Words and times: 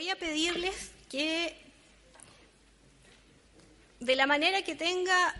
voy 0.00 0.08
a 0.08 0.16
pedirles 0.16 0.92
que, 1.10 1.54
de 4.00 4.16
la 4.16 4.26
manera 4.26 4.62
que 4.62 4.74
tenga 4.74 5.34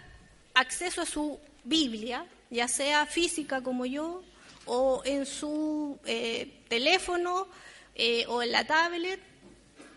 acceso 0.53 1.01
a 1.01 1.07
su 1.07 1.41
Biblia, 1.65 2.27
ya 2.51 2.69
sea 2.69 3.07
física 3.07 3.63
como 3.63 3.87
yo, 3.87 4.23
o 4.67 5.01
en 5.07 5.25
su 5.25 5.99
eh, 6.05 6.61
teléfono 6.69 7.49
eh, 7.95 8.27
o 8.29 8.43
en 8.43 8.53
la 8.53 8.67
tablet, 8.67 9.19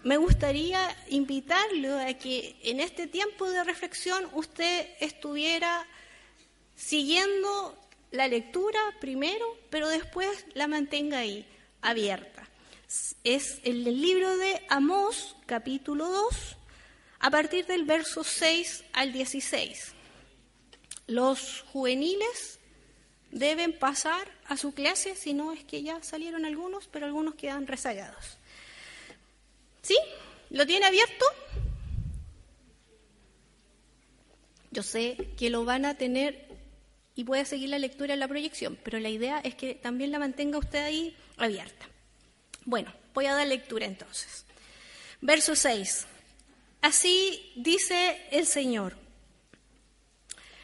me 0.03 0.15
gustaría 0.15 0.95
invitarlo 1.09 1.99
a 1.99 2.13
que 2.13 2.55
en 2.63 2.79
este 2.79 3.07
tiempo 3.07 3.51
de 3.51 3.65
reflexión 3.65 4.29
usted 4.31 4.87
estuviera 5.01 5.85
siguiendo 6.73 7.77
la 8.11 8.29
lectura 8.29 8.79
primero, 9.01 9.45
pero 9.69 9.89
después 9.89 10.45
la 10.53 10.67
mantenga 10.67 11.17
ahí, 11.17 11.45
abierta. 11.81 12.32
Es 13.23 13.59
el 13.63 13.83
libro 13.85 14.37
de 14.37 14.61
Amós, 14.69 15.35
capítulo 15.47 16.09
2, 16.09 16.57
a 17.21 17.31
partir 17.31 17.65
del 17.65 17.85
verso 17.85 18.23
6 18.23 18.83
al 18.93 19.11
16. 19.11 19.93
Los 21.07 21.61
juveniles 21.71 22.59
deben 23.31 23.73
pasar 23.79 24.27
a 24.45 24.57
su 24.57 24.75
clase, 24.75 25.15
si 25.15 25.33
no 25.33 25.53
es 25.53 25.63
que 25.63 25.81
ya 25.81 26.03
salieron 26.03 26.45
algunos, 26.45 26.87
pero 26.87 27.07
algunos 27.07 27.33
quedan 27.33 27.65
rezagados. 27.65 28.37
¿Sí? 29.81 29.97
¿Lo 30.51 30.67
tiene 30.67 30.85
abierto? 30.85 31.25
Yo 34.69 34.83
sé 34.83 35.31
que 35.35 35.49
lo 35.49 35.65
van 35.65 35.85
a 35.85 35.97
tener 35.97 36.47
y 37.15 37.23
puede 37.23 37.45
seguir 37.45 37.69
la 37.69 37.79
lectura 37.79 38.13
en 38.13 38.19
la 38.19 38.27
proyección, 38.27 38.77
pero 38.83 38.99
la 38.99 39.09
idea 39.09 39.39
es 39.39 39.55
que 39.55 39.73
también 39.73 40.11
la 40.11 40.19
mantenga 40.19 40.59
usted 40.59 40.83
ahí 40.83 41.17
abierta. 41.37 41.92
Bueno, 42.65 42.93
voy 43.13 43.25
a 43.25 43.33
dar 43.33 43.47
lectura 43.47 43.85
entonces. 43.85 44.45
Verso 45.21 45.55
6. 45.55 46.07
Así 46.81 47.53
dice 47.55 48.27
el 48.31 48.45
Señor. 48.45 48.97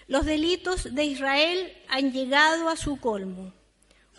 Los 0.08 0.26
delitos 0.26 0.96
de 0.96 1.04
Israel 1.04 1.72
han 1.88 2.12
llegado 2.12 2.68
a 2.70 2.76
su 2.76 3.00
colmo, 3.00 3.54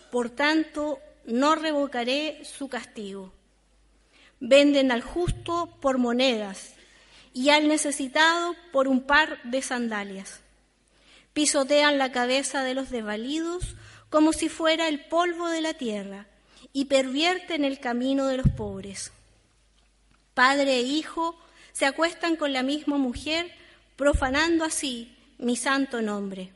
por 0.09 0.29
tanto 0.29 0.99
no 1.25 1.55
revocaré 1.55 2.43
su 2.45 2.69
castigo 2.69 3.33
Venden 4.43 4.91
al 4.91 5.03
justo 5.03 5.77
por 5.81 5.99
monedas 5.99 6.73
y 7.31 7.49
al 7.51 7.67
necesitado 7.67 8.55
por 8.71 8.87
un 8.87 9.01
par 9.01 9.39
de 9.43 9.61
sandalias. 9.61 10.41
Pisotean 11.33 11.99
la 11.99 12.11
cabeza 12.11 12.63
de 12.63 12.73
los 12.73 12.89
desvalidos 12.89 13.75
como 14.09 14.33
si 14.33 14.49
fuera 14.49 14.87
el 14.87 15.05
polvo 15.05 15.47
de 15.47 15.61
la 15.61 15.75
tierra 15.75 16.25
y 16.73 16.85
pervierten 16.85 17.65
el 17.65 17.79
camino 17.79 18.27
de 18.27 18.37
los 18.37 18.49
pobres. 18.49 19.11
Padre 20.33 20.77
e 20.77 20.81
hijo 20.81 21.37
se 21.71 21.85
acuestan 21.85 22.35
con 22.35 22.53
la 22.53 22.63
misma 22.63 22.97
mujer, 22.97 23.51
profanando 23.95 24.63
así 24.63 25.15
mi 25.37 25.55
santo 25.55 26.01
nombre. 26.01 26.51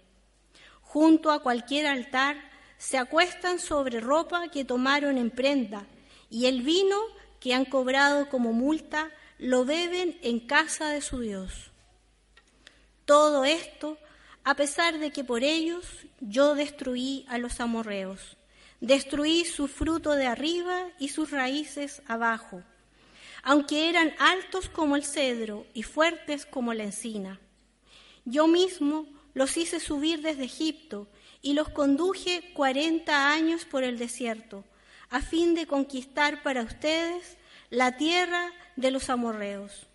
Junto 0.81 1.31
a 1.31 1.39
cualquier 1.39 1.87
altar 1.87 2.37
se 2.77 2.97
acuestan 2.97 3.59
sobre 3.59 3.99
ropa 3.99 4.49
que 4.49 4.65
tomaron 4.65 5.17
en 5.17 5.31
prenda, 5.31 5.85
y 6.29 6.45
el 6.45 6.61
vino 6.61 6.97
que 7.39 7.53
han 7.53 7.65
cobrado 7.65 8.29
como 8.29 8.53
multa 8.53 9.11
lo 9.37 9.65
beben 9.65 10.17
en 10.21 10.39
casa 10.39 10.89
de 10.89 11.01
su 11.01 11.19
Dios. 11.19 11.71
Todo 13.05 13.45
esto 13.45 13.97
a 14.45 14.55
pesar 14.55 14.99
de 14.99 15.11
que 15.11 15.23
por 15.23 15.43
ellos 15.43 15.85
yo 16.19 16.53
destruí 16.53 17.25
a 17.27 17.39
los 17.39 17.59
amorreos, 17.59 18.37
destruí 18.81 19.45
su 19.45 19.67
fruto 19.67 20.11
de 20.11 20.27
arriba 20.27 20.89
y 20.99 21.09
sus 21.09 21.31
raíces 21.31 22.01
abajo, 22.07 22.63
aunque 23.43 23.89
eran 23.89 24.13
altos 24.19 24.69
como 24.69 24.95
el 24.95 25.03
cedro 25.03 25.65
y 25.73 25.83
fuertes 25.83 26.45
como 26.45 26.73
la 26.73 26.83
encina. 26.83 27.39
Yo 28.25 28.47
mismo 28.47 29.07
los 29.33 29.57
hice 29.57 29.79
subir 29.79 30.21
desde 30.21 30.45
Egipto 30.45 31.07
y 31.41 31.53
los 31.53 31.69
conduje 31.69 32.51
cuarenta 32.53 33.31
años 33.31 33.65
por 33.65 33.83
el 33.83 33.97
desierto 33.97 34.63
a 35.09 35.21
fin 35.21 35.53
de 35.53 35.67
conquistar 35.67 36.43
para 36.43 36.63
ustedes 36.63 37.37
la 37.69 37.97
tierra 37.97 38.51
de 38.75 38.91
los 38.91 39.09
amorreos. 39.09 39.87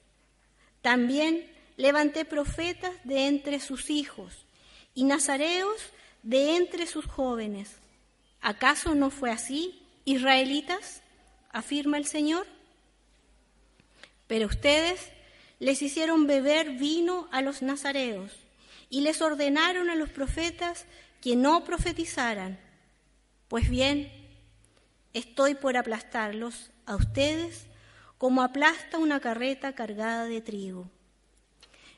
También 0.82 1.50
levanté 1.76 2.24
profetas 2.24 2.92
de 3.04 3.26
entre 3.26 3.60
sus 3.60 3.90
hijos 3.90 4.46
y 4.94 5.04
nazareos 5.04 5.80
de 6.22 6.56
entre 6.56 6.86
sus 6.86 7.06
jóvenes. 7.06 7.79
¿Acaso 8.40 8.94
no 8.94 9.10
fue 9.10 9.30
así, 9.30 9.82
israelitas? 10.04 11.02
afirma 11.52 11.98
el 11.98 12.06
Señor. 12.06 12.46
Pero 14.28 14.46
ustedes 14.46 15.10
les 15.58 15.82
hicieron 15.82 16.28
beber 16.28 16.70
vino 16.70 17.28
a 17.32 17.42
los 17.42 17.60
nazareos 17.60 18.30
y 18.88 19.00
les 19.00 19.20
ordenaron 19.20 19.90
a 19.90 19.96
los 19.96 20.10
profetas 20.10 20.86
que 21.20 21.34
no 21.34 21.64
profetizaran. 21.64 22.58
Pues 23.48 23.68
bien, 23.68 24.12
Estoy 25.12 25.56
por 25.56 25.76
aplastarlos 25.76 26.70
a 26.86 26.94
ustedes 26.94 27.66
como 28.16 28.42
aplasta 28.42 28.98
una 28.98 29.18
carreta 29.18 29.74
cargada 29.74 30.26
de 30.26 30.40
trigo. 30.40 30.88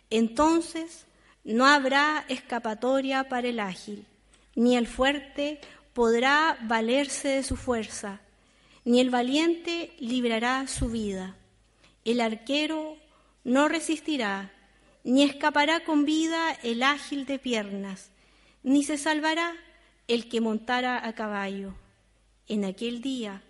Entonces 0.09 1.05
no 1.45 1.67
habrá 1.67 2.25
escapatoria 2.29 3.29
para 3.29 3.49
el 3.49 3.61
ágil, 3.61 4.07
ni 4.55 4.77
el 4.77 4.87
fuerte 4.87 5.61
podrá 5.93 6.59
valerse 6.63 7.29
de 7.29 7.43
su 7.43 7.57
fuerza, 7.57 8.21
ni 8.85 9.01
el 9.01 9.11
valiente 9.11 9.95
librará 9.99 10.67
su 10.67 10.89
vida. 10.89 11.37
El 12.05 12.21
arquero 12.21 12.97
no 13.45 13.69
resistirá, 13.69 14.53
ni 15.05 15.23
escapará 15.23 15.85
con 15.85 16.05
vida 16.05 16.53
el 16.63 16.83
ágil 16.83 17.27
de 17.27 17.39
piernas, 17.39 18.11
ni 18.63 18.85
se 18.85 18.99
salvará 18.99 19.55
el 20.09 20.29
que 20.29 20.41
montara 20.41 21.07
a 21.07 21.15
caballo 21.15 21.75
en 22.49 22.65
aquel 22.65 23.01
día, 23.01 23.43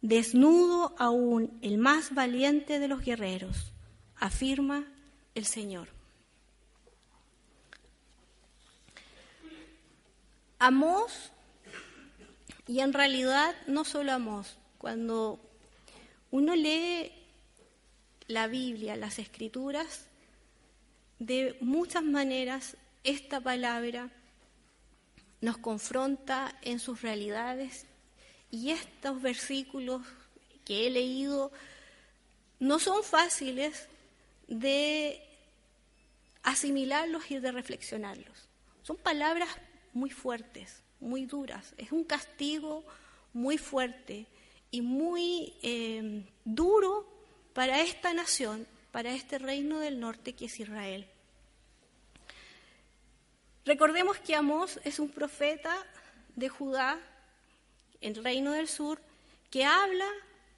desnudo 0.00 0.94
aún 0.98 1.58
el 1.62 1.78
más 1.78 2.14
valiente 2.14 2.78
de 2.78 2.88
los 2.88 3.04
guerreros, 3.04 3.72
afirma 4.16 4.86
el 5.34 5.44
Señor. 5.44 5.88
Amós, 10.58 11.32
y 12.70 12.78
en 12.78 12.92
realidad 12.92 13.52
no 13.66 13.84
solo 13.84 14.12
Amós, 14.12 14.56
cuando 14.78 15.40
uno 16.30 16.54
lee 16.54 17.10
la 18.28 18.46
Biblia, 18.46 18.94
las 18.94 19.18
escrituras, 19.18 20.06
de 21.18 21.56
muchas 21.60 22.04
maneras 22.04 22.76
esta 23.02 23.40
palabra 23.40 24.08
nos 25.40 25.58
confronta 25.58 26.56
en 26.62 26.78
sus 26.78 27.02
realidades. 27.02 27.86
Y 28.52 28.70
estos 28.70 29.20
versículos 29.20 30.02
que 30.64 30.86
he 30.86 30.90
leído 30.90 31.50
no 32.60 32.78
son 32.78 33.02
fáciles 33.02 33.88
de 34.46 35.20
asimilarlos 36.44 37.32
y 37.32 37.40
de 37.40 37.50
reflexionarlos. 37.50 38.48
Son 38.84 38.96
palabras 38.96 39.48
muy 39.92 40.10
fuertes, 40.10 40.84
muy 41.00 41.26
duras. 41.26 41.74
Es 41.76 41.92
un 41.92 42.04
castigo 42.04 42.84
muy 43.32 43.58
fuerte 43.58 44.26
y 44.70 44.82
muy 44.82 45.54
eh, 45.62 46.24
duro 46.44 47.06
para 47.52 47.80
esta 47.80 48.12
nación, 48.14 48.66
para 48.92 49.14
este 49.14 49.38
reino 49.38 49.80
del 49.80 49.98
norte 49.98 50.34
que 50.34 50.46
es 50.46 50.60
Israel. 50.60 51.06
Recordemos 53.64 54.18
que 54.18 54.34
Amós 54.34 54.80
es 54.84 54.98
un 54.98 55.10
profeta 55.10 55.76
de 56.36 56.48
Judá 56.48 56.98
el 58.00 58.16
reino 58.16 58.52
del 58.52 58.68
sur, 58.68 59.00
que 59.50 59.64
habla 59.64 60.08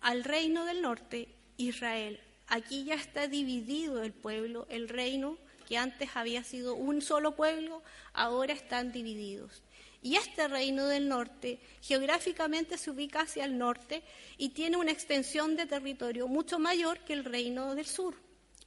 al 0.00 0.24
reino 0.24 0.64
del 0.64 0.82
norte, 0.82 1.28
Israel. 1.56 2.20
Aquí 2.46 2.84
ya 2.84 2.94
está 2.94 3.26
dividido 3.26 4.02
el 4.02 4.12
pueblo, 4.12 4.66
el 4.68 4.88
reino 4.88 5.38
que 5.68 5.78
antes 5.78 6.10
había 6.14 6.44
sido 6.44 6.74
un 6.74 7.02
solo 7.02 7.34
pueblo, 7.34 7.82
ahora 8.12 8.52
están 8.52 8.92
divididos. 8.92 9.62
Y 10.02 10.16
este 10.16 10.48
reino 10.48 10.86
del 10.86 11.08
norte 11.08 11.60
geográficamente 11.80 12.76
se 12.76 12.90
ubica 12.90 13.20
hacia 13.20 13.44
el 13.44 13.56
norte 13.56 14.02
y 14.36 14.50
tiene 14.50 14.76
una 14.76 14.90
extensión 14.90 15.56
de 15.56 15.66
territorio 15.66 16.26
mucho 16.26 16.58
mayor 16.58 16.98
que 17.00 17.12
el 17.12 17.24
reino 17.24 17.74
del 17.74 17.86
sur. 17.86 18.16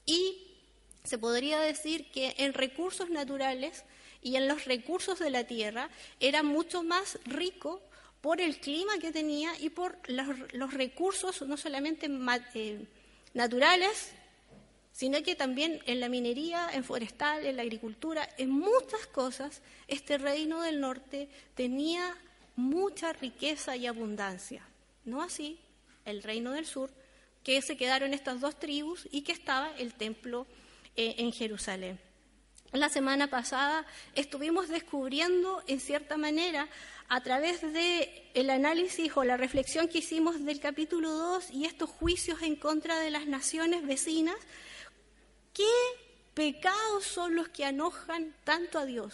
Y 0.06 0.48
se 1.04 1.18
podría 1.18 1.60
decir 1.60 2.10
que 2.12 2.36
en 2.38 2.54
recursos 2.54 3.10
naturales 3.10 3.84
y 4.22 4.38
en 4.38 4.48
los 4.48 4.66
recursos 4.66 5.20
de 5.20 5.30
la 5.30 5.44
tierra 5.44 5.90
era 6.20 6.42
mucho 6.42 6.84
más 6.84 7.20
rico 7.26 7.82
por 8.22 8.42
el 8.42 8.60
clima 8.60 8.98
que 9.00 9.12
tenía 9.12 9.52
y 9.60 9.70
por 9.70 10.00
los, 10.08 10.74
recursos 10.74 11.44
no 11.44 11.58
solamente 11.58 12.08
eh, 12.56 12.88
naturales, 13.36 14.14
sino 14.96 15.22
que 15.24 15.36
también 15.36 15.82
en 15.88 16.00
la 16.00 16.08
minería, 16.08 16.70
en 16.72 16.86
forestal, 16.86 17.46
en 17.46 17.58
la 17.58 17.64
agricultura, 17.64 18.30
en 18.38 18.50
muchas 18.50 19.06
cosas, 19.08 19.62
este 19.90 20.18
reino 20.18 20.62
del 20.62 20.80
norte 20.80 21.28
tenía 21.54 22.16
mucha 22.56 23.12
riqueza 23.12 23.76
y 23.76 23.88
abundancia. 23.88 24.66
No 25.04 25.22
así 25.22 25.60
el 26.06 26.24
reino 26.24 26.54
del 26.54 26.66
sur, 26.66 26.90
que 27.44 27.62
se 27.62 27.76
quedaron 27.76 28.14
estas 28.14 28.40
dos 28.40 28.58
tribus 28.58 29.06
y 29.12 29.24
que 29.24 29.34
estaba 29.34 29.70
el 29.78 29.94
templo 29.96 30.48
eh, 30.96 31.16
en 31.18 31.34
Jerusalén. 31.34 32.00
La 32.72 32.88
semana 32.88 33.30
pasada 33.30 33.86
estuvimos 34.16 34.70
descubriendo, 34.70 35.62
en 35.68 35.82
cierta 35.82 36.16
manera, 36.16 36.70
a 37.10 37.20
través 37.22 37.62
del 37.62 38.10
el 38.34 38.50
análisis 38.50 39.12
o 39.18 39.26
la 39.26 39.36
reflexión 39.36 39.90
que 39.90 39.98
hicimos 39.98 40.46
del 40.46 40.62
capítulo 40.62 41.12
2 41.12 41.52
y 41.52 41.66
estos 41.66 41.90
juicios 41.90 42.42
en 42.44 42.56
contra 42.56 42.98
de 43.00 43.12
las 43.12 43.28
naciones 43.28 43.86
vecinas, 43.86 44.38
qué 45.56 45.64
pecados 46.36 47.06
son 47.06 47.36
los 47.36 47.50
que 47.50 47.66
enojan 47.66 48.36
tanto 48.44 48.78
a 48.78 48.86
Dios. 48.86 49.14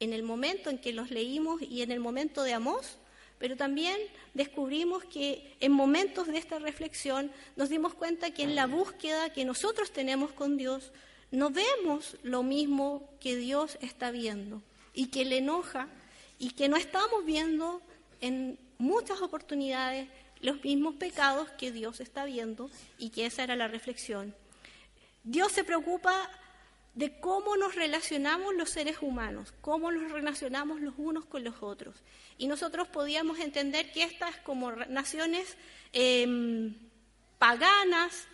En 0.00 0.12
el 0.12 0.22
momento 0.22 0.68
en 0.68 0.78
que 0.78 0.92
los 0.92 1.10
leímos 1.10 1.62
y 1.62 1.80
en 1.80 1.90
el 1.90 2.00
momento 2.00 2.42
de 2.42 2.52
Amós, 2.52 2.98
pero 3.38 3.56
también 3.56 3.96
descubrimos 4.34 5.04
que 5.04 5.56
en 5.60 5.72
momentos 5.72 6.26
de 6.26 6.36
esta 6.36 6.58
reflexión 6.58 7.30
nos 7.54 7.68
dimos 7.68 7.94
cuenta 7.94 8.32
que 8.32 8.42
en 8.42 8.54
la 8.54 8.66
búsqueda 8.66 9.32
que 9.32 9.44
nosotros 9.44 9.92
tenemos 9.92 10.32
con 10.32 10.56
Dios, 10.56 10.90
no 11.30 11.50
vemos 11.50 12.16
lo 12.22 12.42
mismo 12.42 13.08
que 13.20 13.36
Dios 13.36 13.78
está 13.80 14.10
viendo 14.10 14.62
y 14.92 15.06
que 15.06 15.24
le 15.24 15.38
enoja 15.38 15.88
y 16.38 16.50
que 16.50 16.68
no 16.68 16.76
estamos 16.76 17.24
viendo 17.24 17.80
en 18.20 18.58
muchas 18.78 19.22
oportunidades 19.22 20.08
los 20.40 20.62
mismos 20.64 20.96
pecados 20.96 21.48
que 21.52 21.72
Dios 21.72 22.00
está 22.00 22.24
viendo 22.24 22.70
y 22.98 23.10
que 23.10 23.26
esa 23.26 23.44
era 23.44 23.56
la 23.56 23.68
reflexión. 23.68 24.34
Dios 25.26 25.50
se 25.50 25.64
preocupa 25.64 26.30
de 26.94 27.18
cómo 27.18 27.56
nos 27.56 27.74
relacionamos 27.74 28.54
los 28.54 28.70
seres 28.70 28.98
humanos, 29.00 29.52
cómo 29.60 29.90
nos 29.90 30.12
relacionamos 30.12 30.80
los 30.80 30.94
unos 30.96 31.24
con 31.26 31.42
los 31.42 31.56
otros. 31.62 31.96
Y 32.38 32.46
nosotros 32.46 32.86
podíamos 32.86 33.40
entender 33.40 33.90
que 33.90 34.04
estas 34.04 34.36
como 34.38 34.70
naciones 34.70 35.56
em, 35.92 36.74
paganas, 37.38 38.28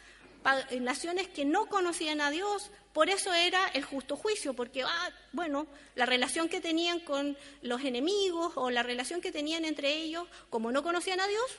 naciones 0.81 1.29
que 1.29 1.47
no 1.47 1.67
conocían 1.67 2.21
a 2.21 2.31
Dios, 2.31 2.71
por 2.93 3.09
eso 3.09 3.33
era 3.33 3.69
el 3.69 3.85
justo 3.85 4.15
juicio, 4.17 4.53
porque, 4.53 4.83
ah, 4.83 5.11
bueno, 5.33 5.67
la 5.94 6.05
relación 6.05 6.50
que 6.50 6.61
tenían 6.61 7.00
con 7.00 7.39
los 7.62 7.83
enemigos 7.83 8.53
o 8.56 8.71
la 8.71 8.83
relación 8.83 9.23
que 9.23 9.33
tenían 9.33 9.65
entre 9.65 9.94
ellos, 9.94 10.29
como 10.50 10.71
no 10.73 10.83
conocían 10.83 11.21
a 11.21 11.27
Dios, 11.27 11.59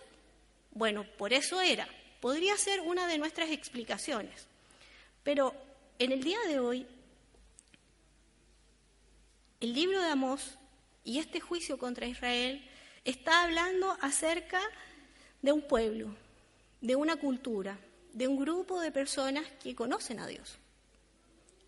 bueno, 0.71 1.05
por 1.17 1.33
eso 1.33 1.59
era. 1.59 1.87
Podría 2.21 2.55
ser 2.55 2.81
una 2.81 3.07
de 3.07 3.17
nuestras 3.17 3.49
explicaciones. 3.49 4.52
Pero 5.23 5.53
en 5.99 6.11
el 6.11 6.23
día 6.23 6.39
de 6.47 6.59
hoy, 6.59 6.85
el 9.59 9.73
libro 9.73 10.01
de 10.01 10.09
Amós 10.09 10.57
y 11.03 11.19
este 11.19 11.39
juicio 11.39 11.77
contra 11.77 12.05
Israel 12.05 12.63
está 13.05 13.43
hablando 13.43 13.97
acerca 14.01 14.61
de 15.41 15.51
un 15.51 15.61
pueblo, 15.61 16.15
de 16.81 16.95
una 16.95 17.15
cultura, 17.15 17.77
de 18.13 18.27
un 18.27 18.37
grupo 18.37 18.79
de 18.79 18.91
personas 18.91 19.45
que 19.61 19.75
conocen 19.75 20.19
a 20.19 20.27
Dios 20.27 20.57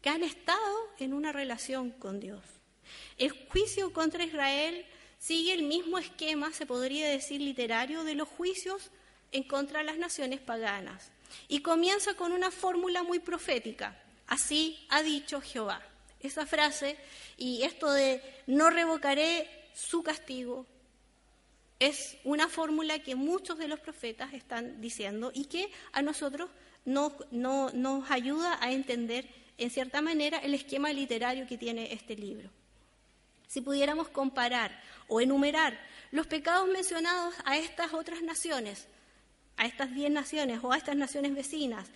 que 0.06 0.12
han 0.12 0.22
estado 0.22 0.78
en 1.00 1.16
una 1.16 1.32
relación 1.32 1.90
con 1.90 2.20
Dios. 2.20 2.44
El 3.18 3.32
juicio 3.32 3.92
contra 3.92 4.24
Israel 4.24 4.86
sigue 5.18 5.52
el 5.52 5.64
mismo 5.64 5.98
esquema, 5.98 6.54
se 6.54 6.68
podría 6.68 7.10
decir 7.10 7.42
literario, 7.42 8.04
de 8.04 8.14
los 8.14 8.28
juicios 8.28 8.92
en 9.32 9.42
contra 9.42 9.80
de 9.80 9.86
las 9.86 9.98
naciones 9.98 10.42
paganas. 10.42 11.10
Y 11.48 11.62
comienza 11.62 12.14
con 12.16 12.32
una 12.32 12.52
fórmula 12.52 13.04
muy 13.04 13.20
profética. 13.20 14.02
Así 14.28 14.86
ha 14.90 15.04
dicho 15.04 15.42
Jehová. 15.42 15.82
Esa 16.20 16.46
frase 16.46 16.98
y 17.38 17.64
esto 17.64 17.92
de 17.92 18.22
no 18.48 18.70
revocaré 18.70 19.48
su 19.74 20.02
castigo 20.02 20.66
es 21.78 22.18
una 22.24 22.48
fórmula 22.48 23.00
que 23.00 23.16
muchos 23.16 23.58
de 23.58 23.68
los 23.68 23.80
profetas 23.80 24.34
están 24.34 24.82
diciendo 24.82 25.32
y 25.34 25.46
que 25.46 25.70
a 25.92 26.02
nosotros 26.02 26.50
no, 26.86 27.16
no, 27.32 27.70
nos 27.72 28.10
ayuda 28.10 28.58
a 28.62 28.72
entender 28.72 29.28
en 29.58 29.70
cierta 29.70 30.02
manera, 30.02 30.38
el 30.40 30.54
esquema 30.54 30.92
literario 30.92 31.48
que 31.48 31.58
tiene 31.58 31.94
este 31.94 32.16
libro. 32.16 32.50
Si 33.48 33.62
pudiéramos 33.62 34.10
comparar 34.10 34.82
o 35.08 35.22
enumerar 35.22 35.80
los 36.12 36.28
pecados 36.28 36.68
mencionados 36.68 37.34
a 37.46 37.58
estas 37.58 37.94
otras 37.94 38.22
naciones, 38.22 38.88
a 39.58 39.66
estas 39.66 39.94
diez 39.94 40.12
naciones 40.12 40.60
o 40.64 40.72
a 40.72 40.78
estas 40.78 40.96
naciones 40.96 41.34
vecinas, 41.34 41.88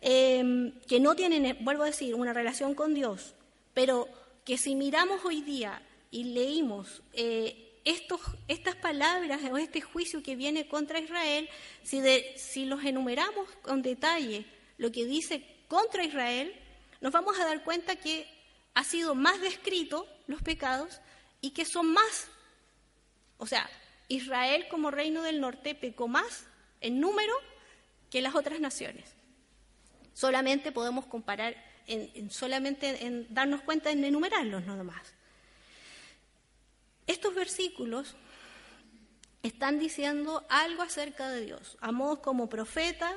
em, 0.00 0.72
que 0.88 1.00
no 1.00 1.14
tienen, 1.14 1.56
vuelvo 1.64 1.84
a 1.84 1.86
decir, 1.86 2.14
una 2.14 2.32
relación 2.32 2.74
con 2.74 2.94
Dios, 2.94 3.34
pero 3.72 4.08
que 4.44 4.58
si 4.58 4.74
miramos 4.74 5.24
hoy 5.24 5.42
día 5.42 5.82
y 6.10 6.24
leímos 6.24 7.02
eh, 7.12 7.80
estos, 7.84 8.20
estas 8.48 8.76
palabras 8.76 9.40
o 9.50 9.56
este 9.56 9.80
juicio 9.80 10.22
que 10.22 10.36
viene 10.36 10.68
contra 10.68 10.98
Israel, 10.98 11.48
si, 11.82 12.02
si 12.36 12.64
los 12.66 12.84
enumeramos 12.84 13.48
con 13.62 13.82
detalle, 13.82 14.46
lo 14.78 14.90
que 14.90 15.04
dice 15.04 15.44
contra 15.68 16.04
Israel, 16.04 16.54
nos 17.00 17.12
vamos 17.12 17.38
a 17.38 17.44
dar 17.44 17.62
cuenta 17.64 17.96
que 17.96 18.26
ha 18.74 18.84
sido 18.84 19.14
más 19.14 19.40
descrito 19.40 20.06
los 20.26 20.42
pecados 20.42 21.00
y 21.40 21.50
que 21.50 21.64
son 21.64 21.92
más. 21.92 22.28
O 23.38 23.46
sea, 23.46 23.68
Israel 24.08 24.66
como 24.70 24.90
reino 24.90 25.22
del 25.22 25.40
norte 25.40 25.74
pecó 25.74 26.08
más 26.08 26.46
en 26.84 27.00
número 27.00 27.34
que 28.10 28.20
las 28.20 28.34
otras 28.34 28.60
naciones. 28.60 29.10
Solamente 30.12 30.70
podemos 30.70 31.06
comparar, 31.06 31.56
en, 31.86 32.30
solamente 32.30 33.06
en 33.06 33.26
darnos 33.32 33.62
cuenta 33.62 33.90
en 33.90 34.04
enumerarlos 34.04 34.64
nada 34.66 34.84
más. 34.84 35.14
Estos 37.06 37.34
versículos 37.34 38.14
están 39.42 39.78
diciendo 39.78 40.44
algo 40.48 40.82
acerca 40.82 41.28
de 41.30 41.46
Dios. 41.46 41.76
Amós 41.80 42.18
como 42.20 42.48
profeta, 42.48 43.10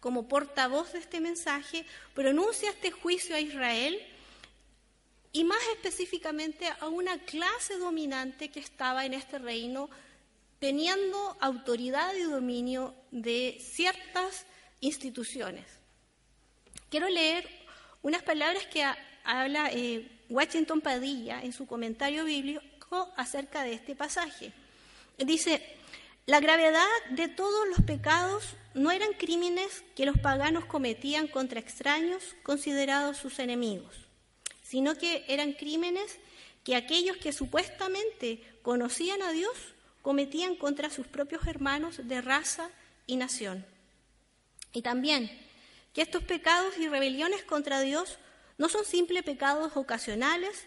como 0.00 0.28
portavoz 0.28 0.92
de 0.92 0.98
este 0.98 1.20
mensaje, 1.20 1.86
pronuncia 2.14 2.70
este 2.70 2.90
juicio 2.90 3.34
a 3.34 3.40
Israel 3.40 3.98
y 5.32 5.44
más 5.44 5.62
específicamente 5.72 6.68
a 6.68 6.88
una 6.88 7.18
clase 7.18 7.78
dominante 7.78 8.50
que 8.50 8.60
estaba 8.60 9.06
en 9.06 9.14
este 9.14 9.38
reino 9.38 9.88
teniendo 10.64 11.36
autoridad 11.40 12.14
y 12.14 12.22
dominio 12.22 12.94
de 13.10 13.58
ciertas 13.60 14.46
instituciones. 14.80 15.66
Quiero 16.88 17.06
leer 17.10 17.46
unas 18.00 18.22
palabras 18.22 18.64
que 18.68 18.82
habla 19.24 19.68
eh, 19.70 20.10
Washington 20.30 20.80
Padilla 20.80 21.42
en 21.42 21.52
su 21.52 21.66
comentario 21.66 22.24
bíblico 22.24 23.12
acerca 23.14 23.62
de 23.62 23.74
este 23.74 23.94
pasaje. 23.94 24.54
Dice, 25.18 25.62
la 26.24 26.40
gravedad 26.40 26.88
de 27.10 27.28
todos 27.28 27.68
los 27.68 27.82
pecados 27.82 28.56
no 28.72 28.90
eran 28.90 29.12
crímenes 29.18 29.84
que 29.94 30.06
los 30.06 30.16
paganos 30.16 30.64
cometían 30.64 31.28
contra 31.28 31.60
extraños 31.60 32.36
considerados 32.42 33.18
sus 33.18 33.38
enemigos, 33.38 33.94
sino 34.62 34.94
que 34.94 35.26
eran 35.28 35.52
crímenes 35.52 36.18
que 36.64 36.74
aquellos 36.74 37.18
que 37.18 37.34
supuestamente 37.34 38.42
conocían 38.62 39.20
a 39.20 39.32
Dios 39.32 39.73
cometían 40.04 40.54
contra 40.54 40.90
sus 40.90 41.06
propios 41.06 41.46
hermanos 41.46 41.98
de 42.04 42.20
raza 42.20 42.68
y 43.06 43.16
nación. 43.16 43.64
Y 44.74 44.82
también 44.82 45.30
que 45.94 46.02
estos 46.02 46.22
pecados 46.22 46.76
y 46.76 46.88
rebeliones 46.88 47.42
contra 47.42 47.80
Dios 47.80 48.18
no 48.58 48.68
son 48.68 48.84
simples 48.84 49.22
pecados 49.22 49.78
ocasionales 49.78 50.66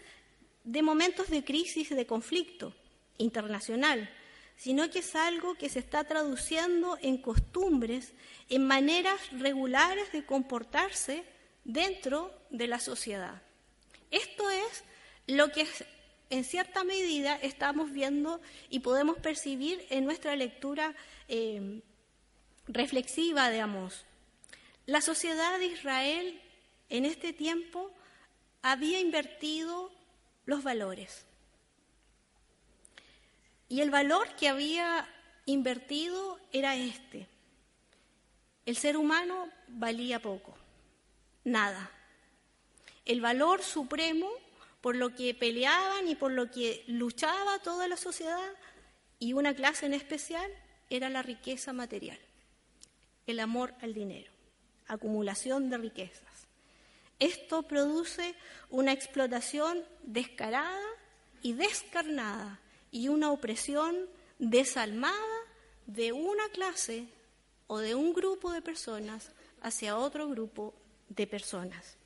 de 0.64 0.82
momentos 0.82 1.30
de 1.30 1.44
crisis 1.44 1.88
de 1.88 2.04
conflicto 2.04 2.74
internacional, 3.16 4.10
sino 4.56 4.90
que 4.90 4.98
es 4.98 5.14
algo 5.14 5.54
que 5.54 5.68
se 5.68 5.78
está 5.78 6.02
traduciendo 6.02 6.98
en 7.00 7.18
costumbres, 7.18 8.14
en 8.48 8.66
maneras 8.66 9.20
regulares 9.30 10.10
de 10.10 10.26
comportarse 10.26 11.22
dentro 11.62 12.34
de 12.50 12.66
la 12.66 12.80
sociedad. 12.80 13.40
Esto 14.10 14.50
es 14.50 14.82
lo 15.28 15.52
que 15.52 15.64
en 16.30 16.44
cierta 16.44 16.84
medida 16.84 17.36
estamos 17.36 17.92
viendo 17.92 18.40
y 18.68 18.80
podemos 18.80 19.18
percibir 19.18 19.84
en 19.90 20.04
nuestra 20.04 20.36
lectura 20.36 20.94
eh, 21.28 21.80
reflexiva 22.66 23.50
de 23.50 23.60
Amós. 23.60 24.04
La 24.86 25.00
sociedad 25.00 25.58
de 25.58 25.66
Israel 25.66 26.40
en 26.88 27.04
este 27.04 27.32
tiempo 27.32 27.92
había 28.62 29.00
invertido 29.00 29.92
los 30.44 30.62
valores. 30.62 31.24
Y 33.68 33.80
el 33.80 33.90
valor 33.90 34.28
que 34.36 34.48
había 34.48 35.06
invertido 35.44 36.38
era 36.52 36.76
este. 36.76 37.26
El 38.64 38.76
ser 38.76 38.96
humano 38.96 39.48
valía 39.68 40.20
poco, 40.20 40.56
nada. 41.44 41.90
El 43.04 43.20
valor 43.20 43.62
supremo 43.62 44.30
por 44.88 44.96
lo 44.96 45.14
que 45.14 45.34
peleaban 45.34 46.08
y 46.08 46.14
por 46.14 46.32
lo 46.32 46.50
que 46.50 46.82
luchaba 46.86 47.58
toda 47.58 47.88
la 47.88 47.98
sociedad 47.98 48.54
y 49.18 49.34
una 49.34 49.52
clase 49.54 49.84
en 49.84 49.92
especial 49.92 50.50
era 50.88 51.10
la 51.10 51.20
riqueza 51.20 51.74
material, 51.74 52.18
el 53.26 53.38
amor 53.40 53.74
al 53.82 53.92
dinero, 53.92 54.32
acumulación 54.86 55.68
de 55.68 55.76
riquezas. 55.76 56.46
Esto 57.18 57.64
produce 57.64 58.34
una 58.70 58.92
explotación 58.92 59.84
descarada 60.04 60.88
y 61.42 61.52
descarnada 61.52 62.58
y 62.90 63.08
una 63.08 63.30
opresión 63.30 63.94
desalmada 64.38 65.36
de 65.86 66.12
una 66.12 66.48
clase 66.48 67.08
o 67.66 67.76
de 67.80 67.94
un 67.94 68.14
grupo 68.14 68.52
de 68.52 68.62
personas 68.62 69.32
hacia 69.60 69.98
otro 69.98 70.30
grupo 70.30 70.72
de 71.10 71.26
personas. 71.26 71.98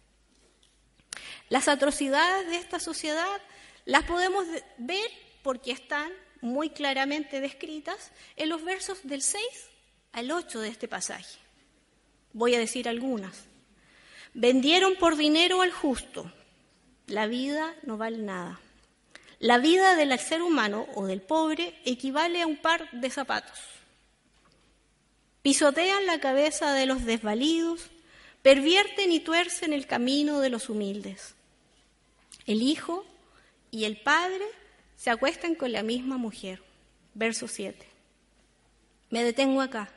Las 1.52 1.68
atrocidades 1.68 2.48
de 2.48 2.56
esta 2.56 2.80
sociedad 2.80 3.38
las 3.84 4.04
podemos 4.04 4.46
ver 4.78 5.10
porque 5.42 5.70
están 5.70 6.10
muy 6.40 6.70
claramente 6.70 7.42
descritas 7.42 8.10
en 8.36 8.48
los 8.48 8.64
versos 8.64 9.00
del 9.02 9.20
6 9.20 9.44
al 10.12 10.30
8 10.30 10.60
de 10.60 10.68
este 10.68 10.88
pasaje. 10.88 11.38
Voy 12.32 12.54
a 12.54 12.58
decir 12.58 12.88
algunas. 12.88 13.36
Vendieron 14.32 14.96
por 14.96 15.16
dinero 15.16 15.60
al 15.60 15.72
justo. 15.72 16.32
La 17.06 17.26
vida 17.26 17.74
no 17.82 17.98
vale 17.98 18.16
nada. 18.16 18.58
La 19.38 19.58
vida 19.58 19.94
del 19.94 20.18
ser 20.18 20.40
humano 20.40 20.86
o 20.94 21.04
del 21.04 21.20
pobre 21.20 21.78
equivale 21.84 22.40
a 22.40 22.46
un 22.46 22.56
par 22.56 22.90
de 22.92 23.10
zapatos. 23.10 23.58
Pisotean 25.42 26.06
la 26.06 26.18
cabeza 26.18 26.72
de 26.72 26.86
los 26.86 27.04
desvalidos, 27.04 27.90
pervierten 28.40 29.12
y 29.12 29.20
tuercen 29.20 29.74
el 29.74 29.86
camino 29.86 30.40
de 30.40 30.48
los 30.48 30.70
humildes. 30.70 31.34
El 32.46 32.62
hijo 32.62 33.04
y 33.70 33.84
el 33.84 33.96
padre 33.96 34.44
se 34.96 35.10
acuestan 35.10 35.54
con 35.54 35.72
la 35.72 35.82
misma 35.82 36.16
mujer. 36.16 36.62
Verso 37.14 37.48
7. 37.48 37.86
Me 39.10 39.24
detengo 39.24 39.60
acá. 39.60 39.90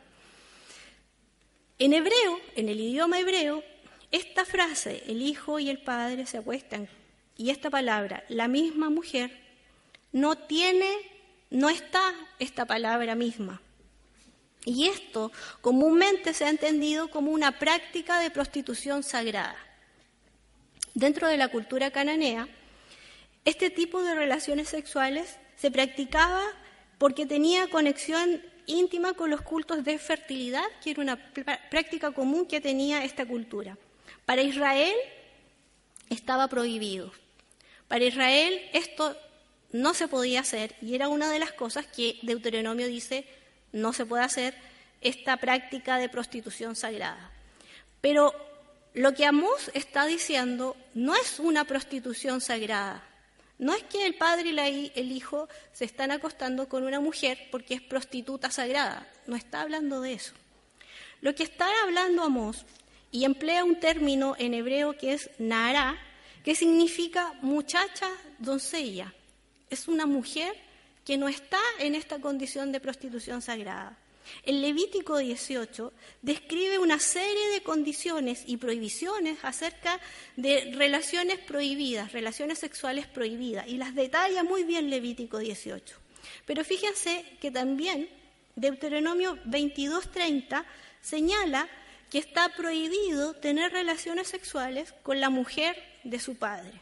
En 1.77 1.93
hebreo, 1.93 2.39
en 2.55 2.69
el 2.69 2.79
idioma 2.79 3.19
hebreo, 3.19 3.63
esta 4.11 4.45
frase, 4.45 5.03
el 5.07 5.21
hijo 5.21 5.59
y 5.59 5.69
el 5.69 5.79
padre 5.79 6.25
se 6.25 6.37
acuestan, 6.37 6.87
y 7.37 7.49
esta 7.49 7.69
palabra, 7.69 8.23
la 8.29 8.47
misma 8.47 8.89
mujer, 8.89 9.31
no 10.13 10.37
tiene, 10.37 10.89
no 11.49 11.69
está 11.69 12.13
esta 12.39 12.65
palabra 12.65 13.15
misma. 13.15 13.61
Y 14.63 14.87
esto 14.87 15.31
comúnmente 15.61 16.33
se 16.33 16.45
ha 16.45 16.49
entendido 16.49 17.09
como 17.09 17.31
una 17.31 17.59
práctica 17.59 18.19
de 18.19 18.31
prostitución 18.31 19.03
sagrada. 19.03 19.57
Dentro 20.95 21.27
de 21.27 21.35
la 21.35 21.49
cultura 21.49 21.91
cananea, 21.91 22.47
este 23.43 23.69
tipo 23.69 24.01
de 24.01 24.15
relaciones 24.15 24.69
sexuales 24.69 25.37
se 25.57 25.69
practicaba 25.69 26.41
porque 26.97 27.25
tenía 27.25 27.67
conexión 27.69 28.41
íntima 28.65 29.13
con 29.13 29.29
los 29.29 29.41
cultos 29.41 29.83
de 29.83 29.99
fertilidad, 29.99 30.63
que 30.81 30.91
era 30.91 31.01
una 31.01 31.33
práctica 31.69 32.11
común 32.11 32.47
que 32.47 32.61
tenía 32.61 33.03
esta 33.03 33.25
cultura. 33.25 33.77
Para 34.25 34.41
Israel 34.41 34.95
estaba 36.09 36.47
prohibido. 36.47 37.11
Para 37.89 38.05
Israel 38.05 38.59
esto 38.71 39.17
no 39.73 39.93
se 39.93 40.07
podía 40.07 40.39
hacer 40.39 40.75
y 40.81 40.95
era 40.95 41.09
una 41.09 41.29
de 41.29 41.39
las 41.39 41.51
cosas 41.51 41.85
que 41.85 42.19
Deuteronomio 42.21 42.87
dice 42.87 43.27
no 43.73 43.91
se 43.91 44.05
puede 44.05 44.23
hacer, 44.23 44.55
esta 45.01 45.35
práctica 45.35 45.97
de 45.97 46.07
prostitución 46.07 46.77
sagrada. 46.77 47.31
Pero 47.99 48.33
lo 48.95 49.13
que 49.13 49.25
Amós 49.25 49.69
está 49.73 50.05
diciendo 50.05 50.75
no 50.93 51.15
es 51.15 51.39
una 51.39 51.65
prostitución 51.65 52.41
sagrada, 52.41 53.03
no 53.59 53.73
es 53.73 53.83
que 53.83 54.05
el 54.05 54.15
padre 54.15 54.49
y 54.49 54.91
el 54.95 55.11
hijo 55.11 55.47
se 55.73 55.85
están 55.85 56.11
acostando 56.11 56.67
con 56.67 56.83
una 56.83 56.99
mujer 56.99 57.37
porque 57.51 57.75
es 57.75 57.81
prostituta 57.81 58.49
sagrada, 58.51 59.07
no 59.27 59.35
está 59.35 59.61
hablando 59.61 60.01
de 60.01 60.13
eso. 60.13 60.33
Lo 61.21 61.35
que 61.35 61.43
está 61.43 61.67
hablando 61.83 62.23
Amós, 62.23 62.65
y 63.11 63.23
emplea 63.23 63.63
un 63.63 63.79
término 63.79 64.35
en 64.37 64.53
hebreo 64.53 64.97
que 64.97 65.13
es 65.13 65.29
nara, 65.39 65.97
que 66.43 66.53
significa 66.53 67.33
muchacha, 67.41 68.09
doncella. 68.39 69.13
Es 69.69 69.87
una 69.87 70.05
mujer 70.05 70.53
que 71.05 71.17
no 71.17 71.29
está 71.29 71.59
en 71.79 71.95
esta 71.95 72.19
condición 72.19 72.73
de 72.73 72.81
prostitución 72.81 73.41
sagrada. 73.41 73.97
El 74.43 74.61
Levítico 74.61 75.17
18 75.17 75.93
describe 76.21 76.79
una 76.79 76.99
serie 76.99 77.49
de 77.49 77.61
condiciones 77.61 78.43
y 78.45 78.57
prohibiciones 78.57 79.39
acerca 79.43 79.99
de 80.35 80.73
relaciones 80.75 81.39
prohibidas, 81.39 82.11
relaciones 82.11 82.59
sexuales 82.59 83.07
prohibidas, 83.07 83.67
y 83.67 83.77
las 83.77 83.95
detalla 83.95 84.43
muy 84.43 84.63
bien 84.63 84.89
Levítico 84.89 85.39
18. 85.39 85.97
Pero 86.45 86.63
fíjense 86.63 87.25
que 87.39 87.51
también 87.51 88.09
Deuteronomio 88.55 89.37
22:30 89.45 90.65
señala 91.01 91.67
que 92.09 92.19
está 92.19 92.49
prohibido 92.49 93.33
tener 93.33 93.71
relaciones 93.71 94.27
sexuales 94.27 94.93
con 95.03 95.19
la 95.19 95.29
mujer 95.29 95.75
de 96.03 96.19
su 96.19 96.35
padre. 96.35 96.81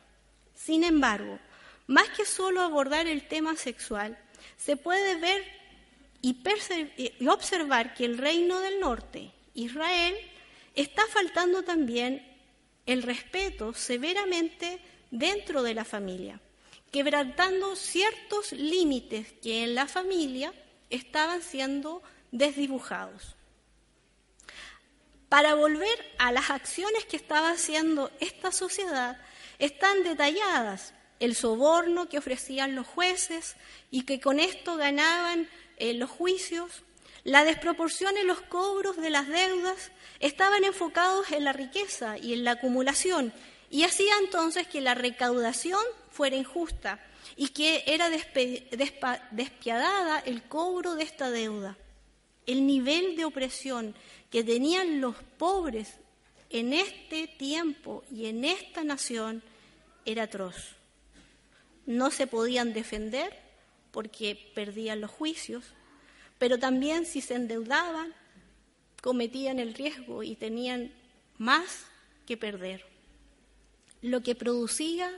Sin 0.55 0.83
embargo, 0.83 1.39
más 1.87 2.09
que 2.09 2.25
solo 2.25 2.61
abordar 2.61 3.07
el 3.07 3.27
tema 3.27 3.55
sexual, 3.55 4.17
se 4.57 4.77
puede 4.77 5.15
ver 5.15 5.43
y, 6.23 7.27
observar 7.27 7.93
que 7.93 8.05
el 8.05 8.17
reino 8.17 8.61
del 8.61 8.79
norte, 8.79 9.31
Israel, 9.53 10.15
está 10.73 11.05
faltando 11.07 11.63
también 11.63 12.25
el 12.85 13.03
respeto 13.03 13.73
severamente 13.73 14.79
dentro 15.11 15.63
de 15.63 15.73
la 15.73 15.83
familia, 15.83 16.39
quebrantando 16.91 17.75
ciertos 17.75 18.53
límites 18.53 19.33
que 19.43 19.63
en 19.63 19.75
la 19.75 19.85
familia 19.85 20.53
estaban 20.89 21.41
siendo 21.41 22.01
desdibujados. 22.31 23.35
Para 25.27 25.55
volver 25.55 26.13
a 26.19 26.31
las 26.31 26.51
acciones 26.51 27.05
que 27.05 27.17
estaba 27.17 27.51
haciendo 27.51 28.11
esta 28.21 28.51
sociedad, 28.53 29.19
están 29.59 30.03
detalladas 30.03 30.93
el 31.19 31.35
soborno 31.35 32.07
que 32.07 32.17
ofrecían 32.17 32.75
los 32.75 32.87
jueces 32.87 33.55
y 33.91 34.03
que 34.03 34.19
con 34.19 34.39
esto 34.39 34.77
ganaban 34.77 35.49
los 35.79 36.09
juicios, 36.09 36.83
la 37.23 37.43
desproporción 37.43 38.17
en 38.17 38.27
los 38.27 38.41
cobros 38.41 38.97
de 38.97 39.09
las 39.09 39.27
deudas 39.27 39.91
estaban 40.19 40.63
enfocados 40.63 41.31
en 41.31 41.43
la 41.43 41.53
riqueza 41.53 42.17
y 42.17 42.33
en 42.33 42.43
la 42.43 42.51
acumulación 42.51 43.33
y 43.69 43.83
hacía 43.83 44.13
entonces 44.21 44.67
que 44.67 44.81
la 44.81 44.93
recaudación 44.93 45.83
fuera 46.11 46.35
injusta 46.35 46.99
y 47.35 47.49
que 47.49 47.83
era 47.87 48.09
despiadada 49.31 50.19
el 50.19 50.43
cobro 50.43 50.95
de 50.95 51.03
esta 51.03 51.31
deuda. 51.31 51.77
El 52.45 52.67
nivel 52.67 53.15
de 53.15 53.25
opresión 53.25 53.95
que 54.29 54.43
tenían 54.43 55.01
los 55.01 55.15
pobres 55.37 55.95
en 56.49 56.73
este 56.73 57.27
tiempo 57.27 58.03
y 58.11 58.27
en 58.27 58.45
esta 58.45 58.83
nación 58.83 59.41
era 60.05 60.23
atroz. 60.23 60.75
No 61.85 62.11
se 62.11 62.27
podían 62.27 62.73
defender 62.73 63.42
porque 63.93 64.51
perdían 64.55 64.99
los 64.99 65.11
juicios, 65.11 65.63
pero 66.39 66.57
también 66.57 67.05
si 67.05 67.21
se 67.21 67.35
endeudaban, 67.35 68.13
cometían 69.01 69.59
el 69.59 69.75
riesgo 69.75 70.23
y 70.23 70.35
tenían 70.35 70.91
más 71.37 71.85
que 72.25 72.35
perder. 72.35 72.83
Lo 74.01 74.23
que 74.23 74.33
producía 74.33 75.11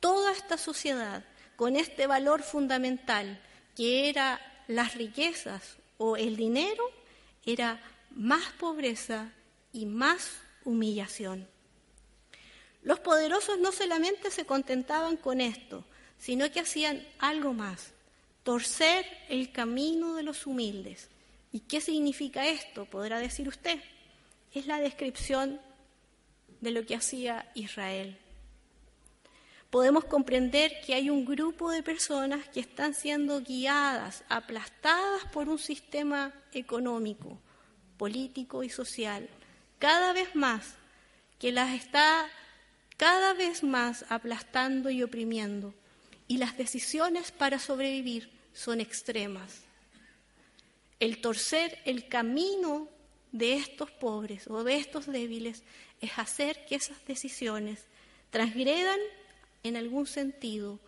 toda 0.00 0.32
esta 0.32 0.56
sociedad 0.56 1.24
con 1.56 1.76
este 1.76 2.06
valor 2.06 2.42
fundamental 2.42 3.38
que 3.76 4.08
era 4.08 4.40
las 4.66 4.94
riquezas 4.94 5.76
o 5.98 6.16
el 6.16 6.36
dinero, 6.36 6.90
era 7.44 7.80
más 8.10 8.44
pobreza 8.58 9.30
y 9.72 9.84
más 9.84 10.32
humillación. 10.64 11.46
Los 12.82 12.98
poderosos 13.00 13.58
no 13.58 13.72
solamente 13.72 14.30
se 14.30 14.46
contentaban 14.46 15.18
con 15.18 15.42
esto, 15.42 15.84
sino 16.18 16.50
que 16.50 16.60
hacían 16.60 17.06
algo 17.18 17.52
más 17.52 17.92
torcer 18.46 19.04
el 19.28 19.50
camino 19.50 20.14
de 20.14 20.22
los 20.22 20.46
humildes. 20.46 21.08
¿Y 21.50 21.60
qué 21.60 21.80
significa 21.80 22.46
esto? 22.46 22.84
Podrá 22.84 23.18
decir 23.18 23.48
usted. 23.48 23.80
Es 24.54 24.68
la 24.68 24.78
descripción 24.78 25.60
de 26.60 26.70
lo 26.70 26.86
que 26.86 26.94
hacía 26.94 27.50
Israel. 27.56 28.16
Podemos 29.68 30.04
comprender 30.04 30.70
que 30.86 30.94
hay 30.94 31.10
un 31.10 31.24
grupo 31.24 31.72
de 31.72 31.82
personas 31.82 32.48
que 32.50 32.60
están 32.60 32.94
siendo 32.94 33.40
guiadas, 33.40 34.22
aplastadas 34.28 35.24
por 35.32 35.48
un 35.48 35.58
sistema 35.58 36.32
económico, 36.52 37.40
político 37.96 38.62
y 38.62 38.70
social, 38.70 39.28
cada 39.80 40.12
vez 40.12 40.36
más, 40.36 40.76
que 41.40 41.50
las 41.50 41.74
está 41.74 42.28
cada 42.96 43.34
vez 43.34 43.64
más 43.64 44.04
aplastando 44.08 44.88
y 44.88 45.02
oprimiendo. 45.02 45.74
Y 46.28 46.38
las 46.38 46.56
decisiones 46.56 47.32
para 47.32 47.58
sobrevivir 47.58 48.35
son 48.56 48.80
extremas. 48.80 49.60
El 50.98 51.20
torcer 51.20 51.78
el 51.84 52.08
camino 52.08 52.88
de 53.30 53.54
estos 53.54 53.90
pobres 53.90 54.48
o 54.48 54.64
de 54.64 54.76
estos 54.76 55.06
débiles 55.06 55.62
es 56.00 56.18
hacer 56.18 56.64
que 56.64 56.76
esas 56.76 57.04
decisiones 57.04 57.84
transgredan 58.30 58.98
en 59.62 59.76
algún 59.76 60.06
sentido 60.06 60.80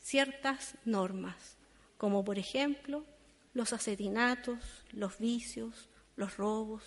ciertas 0.00 0.74
normas, 0.86 1.56
como 1.98 2.24
por 2.24 2.38
ejemplo 2.38 3.04
los 3.52 3.74
asesinatos, 3.74 4.58
los 4.92 5.18
vicios, 5.18 5.90
los 6.16 6.38
robos, 6.38 6.82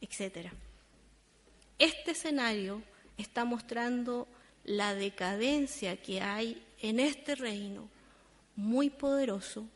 etc. 0.00 0.52
Este 1.78 2.12
escenario 2.12 2.82
está 3.18 3.44
mostrando 3.44 4.26
la 4.64 4.94
decadencia 4.94 6.00
que 6.00 6.22
hay 6.22 6.66
en 6.80 6.98
este 6.98 7.34
reino 7.34 7.90
muy 8.60 8.90
poderoso, 8.90 9.66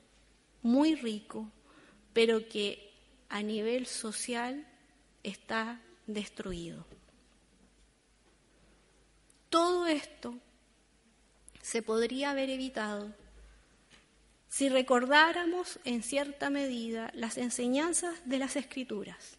muy 0.63 0.95
rico, 0.95 1.51
pero 2.13 2.49
que 2.49 2.93
a 3.31 3.43
nivel 3.43 3.87
social 3.87 4.67
está 5.23 5.81
destruido. 6.07 6.85
Todo 9.49 9.87
esto 9.87 10.35
se 11.63 11.81
podría 11.81 12.33
haber 12.33 12.51
evitado 12.51 13.15
si 14.49 14.69
recordáramos 14.69 15.81
en 15.85 16.03
cierta 16.03 16.51
medida 16.51 17.11
las 17.15 17.39
enseñanzas 17.39 18.15
de 18.27 18.39
las 18.39 18.55
escrituras. 18.55 19.39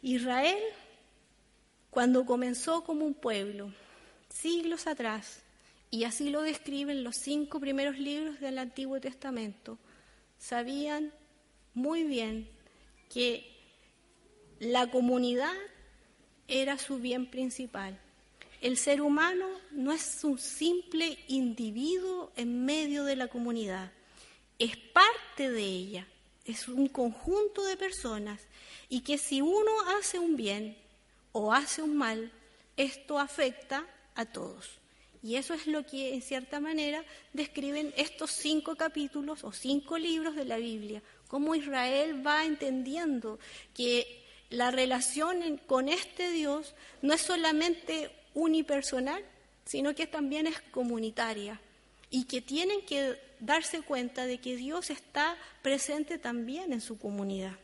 Israel, 0.00 0.58
cuando 1.90 2.24
comenzó 2.24 2.82
como 2.82 3.04
un 3.04 3.14
pueblo, 3.14 3.72
siglos 4.28 4.86
atrás, 4.86 5.42
y 5.92 6.04
así 6.04 6.30
lo 6.30 6.40
describen 6.40 7.04
los 7.04 7.16
cinco 7.16 7.60
primeros 7.60 7.98
libros 7.98 8.40
del 8.40 8.56
Antiguo 8.58 8.98
Testamento, 8.98 9.78
sabían 10.38 11.12
muy 11.74 12.02
bien 12.02 12.48
que 13.10 13.46
la 14.58 14.90
comunidad 14.90 15.52
era 16.48 16.78
su 16.78 16.98
bien 16.98 17.30
principal. 17.30 18.00
El 18.62 18.78
ser 18.78 19.02
humano 19.02 19.46
no 19.70 19.92
es 19.92 20.24
un 20.24 20.38
simple 20.38 21.18
individuo 21.28 22.32
en 22.36 22.64
medio 22.64 23.04
de 23.04 23.16
la 23.16 23.28
comunidad, 23.28 23.92
es 24.58 24.78
parte 24.78 25.50
de 25.50 25.62
ella, 25.62 26.08
es 26.46 26.68
un 26.68 26.88
conjunto 26.88 27.64
de 27.64 27.76
personas 27.76 28.40
y 28.88 29.00
que 29.02 29.18
si 29.18 29.42
uno 29.42 29.72
hace 29.98 30.18
un 30.18 30.36
bien 30.36 30.74
o 31.32 31.52
hace 31.52 31.82
un 31.82 31.98
mal, 31.98 32.32
esto 32.78 33.18
afecta 33.18 33.86
a 34.14 34.24
todos. 34.24 34.81
Y 35.22 35.36
eso 35.36 35.54
es 35.54 35.66
lo 35.66 35.86
que, 35.86 36.14
en 36.14 36.22
cierta 36.22 36.58
manera, 36.58 37.04
describen 37.32 37.94
estos 37.96 38.32
cinco 38.32 38.74
capítulos 38.74 39.44
o 39.44 39.52
cinco 39.52 39.96
libros 39.96 40.34
de 40.34 40.44
la 40.44 40.56
Biblia, 40.56 41.02
cómo 41.28 41.54
Israel 41.54 42.26
va 42.26 42.44
entendiendo 42.44 43.38
que 43.74 44.24
la 44.50 44.70
relación 44.70 45.58
con 45.66 45.88
este 45.88 46.30
Dios 46.30 46.74
no 47.02 47.14
es 47.14 47.20
solamente 47.20 48.10
unipersonal, 48.34 49.24
sino 49.64 49.94
que 49.94 50.06
también 50.06 50.46
es 50.46 50.60
comunitaria 50.72 51.60
y 52.10 52.24
que 52.24 52.42
tienen 52.42 52.84
que 52.84 53.18
darse 53.40 53.80
cuenta 53.82 54.26
de 54.26 54.38
que 54.38 54.56
Dios 54.56 54.90
está 54.90 55.36
presente 55.62 56.18
también 56.18 56.72
en 56.72 56.80
su 56.80 56.98
comunidad. 56.98 57.54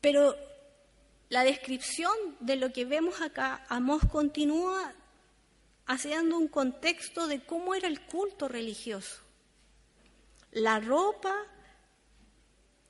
Pero 0.00 0.36
la 1.34 1.42
descripción 1.42 2.14
de 2.38 2.54
lo 2.56 2.72
que 2.72 2.84
vemos 2.84 3.20
acá, 3.20 3.64
Amós 3.68 4.02
continúa 4.10 4.94
haciendo 5.84 6.38
un 6.38 6.48
contexto 6.48 7.26
de 7.26 7.40
cómo 7.44 7.74
era 7.74 7.88
el 7.88 8.00
culto 8.00 8.46
religioso 8.48 9.24
la 10.54 10.78
ropa 10.80 11.34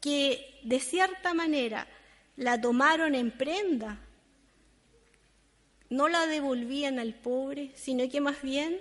que 0.01 0.61
de 0.63 0.79
cierta 0.81 1.33
manera 1.35 1.89
la 2.37 2.61
tomaron 2.61 3.15
en 3.15 3.31
prenda, 3.31 3.99
no 5.89 6.09
la 6.09 6.27
devolvían 6.27 6.99
al 6.99 7.15
pobre, 7.15 7.73
sino 7.75 8.09
que 8.11 8.21
más 8.21 8.43
bien 8.43 8.81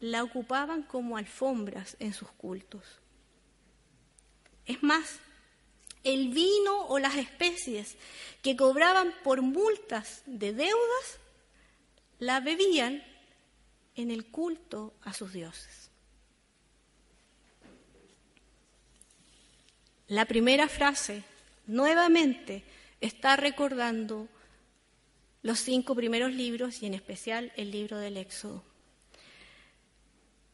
la 0.00 0.22
ocupaban 0.22 0.82
como 0.82 1.16
alfombras 1.16 1.96
en 1.98 2.12
sus 2.12 2.30
cultos. 2.32 2.84
Es 4.66 4.82
más, 4.82 5.20
el 6.06 6.28
vino 6.28 6.86
o 6.86 7.00
las 7.00 7.16
especies 7.16 7.96
que 8.40 8.56
cobraban 8.56 9.12
por 9.24 9.42
multas 9.42 10.22
de 10.24 10.52
deudas, 10.52 11.18
la 12.20 12.38
bebían 12.38 13.02
en 13.96 14.12
el 14.12 14.26
culto 14.26 14.94
a 15.02 15.12
sus 15.12 15.32
dioses. 15.32 15.90
La 20.06 20.26
primera 20.26 20.68
frase 20.68 21.24
nuevamente 21.66 22.62
está 23.00 23.34
recordando 23.34 24.28
los 25.42 25.58
cinco 25.58 25.96
primeros 25.96 26.32
libros 26.32 26.82
y 26.82 26.86
en 26.86 26.94
especial 26.94 27.52
el 27.56 27.72
libro 27.72 27.98
del 27.98 28.16
Éxodo. 28.16 28.62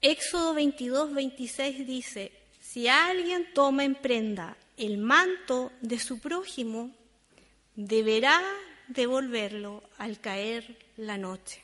Éxodo 0.00 0.54
22, 0.54 1.12
26 1.12 1.86
dice, 1.86 2.32
si 2.58 2.88
alguien 2.88 3.52
toma 3.52 3.84
en 3.84 3.94
prenda 3.94 4.56
el 4.76 4.98
manto 4.98 5.72
de 5.80 5.98
su 5.98 6.18
prójimo, 6.20 6.90
deberá 7.76 8.40
devolverlo 8.88 9.82
al 9.98 10.20
caer 10.20 10.76
la 10.96 11.18
noche. 11.18 11.62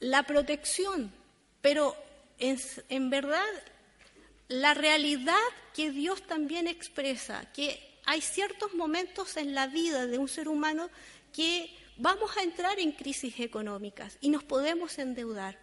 La 0.00 0.22
protección, 0.24 1.12
pero 1.60 1.96
en, 2.38 2.58
en 2.88 3.10
verdad 3.10 3.44
la 4.48 4.74
realidad 4.74 5.34
que 5.74 5.90
Dios 5.90 6.22
también 6.26 6.68
expresa, 6.68 7.50
que 7.52 7.80
hay 8.06 8.20
ciertos 8.20 8.74
momentos 8.74 9.36
en 9.36 9.54
la 9.54 9.66
vida 9.66 10.06
de 10.06 10.18
un 10.18 10.28
ser 10.28 10.48
humano 10.48 10.90
que 11.32 11.74
vamos 11.96 12.36
a 12.36 12.42
entrar 12.42 12.78
en 12.78 12.92
crisis 12.92 13.40
económicas 13.40 14.18
y 14.20 14.28
nos 14.28 14.44
podemos 14.44 14.98
endeudar, 14.98 15.58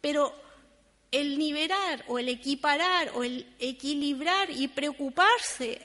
pero 0.00 0.34
el 1.12 1.38
nivelar 1.38 2.04
o 2.08 2.18
el 2.18 2.28
equiparar 2.28 3.12
o 3.14 3.22
el 3.22 3.46
equilibrar 3.60 4.50
y 4.50 4.66
preocuparse 4.68 5.80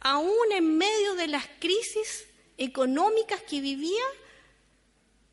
aún 0.00 0.52
en 0.52 0.76
medio 0.76 1.14
de 1.14 1.28
las 1.28 1.46
crisis 1.60 2.26
económicas 2.58 3.42
que 3.42 3.60
vivía, 3.60 4.02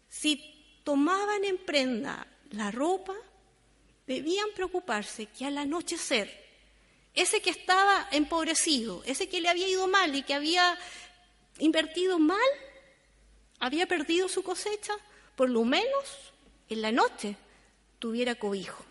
si 0.08 0.82
tomaban 0.84 1.44
en 1.44 1.58
prenda 1.58 2.28
la 2.52 2.72
ropa, 2.72 3.16
debían 4.06 4.50
preocuparse 4.56 5.28
que 5.28 5.46
al 5.46 5.58
anochecer, 5.58 6.48
ese 7.14 7.42
que 7.42 7.50
estaba 7.50 8.08
empobrecido, 8.12 9.04
ese 9.06 9.28
que 9.28 9.42
le 9.42 9.50
había 9.50 9.68
ido 9.68 9.88
mal 9.88 10.16
y 10.16 10.24
que 10.24 10.34
había 10.34 10.78
invertido 11.58 12.20
mal, 12.20 12.40
había 13.60 13.88
perdido 13.88 14.28
su 14.28 14.44
cosecha, 14.44 14.94
por 15.36 15.50
lo 15.50 15.64
menos 15.64 16.34
en 16.70 16.82
la 16.82 16.92
noche 16.92 17.36
tuviera 18.00 18.36
cobijo, 18.36 18.86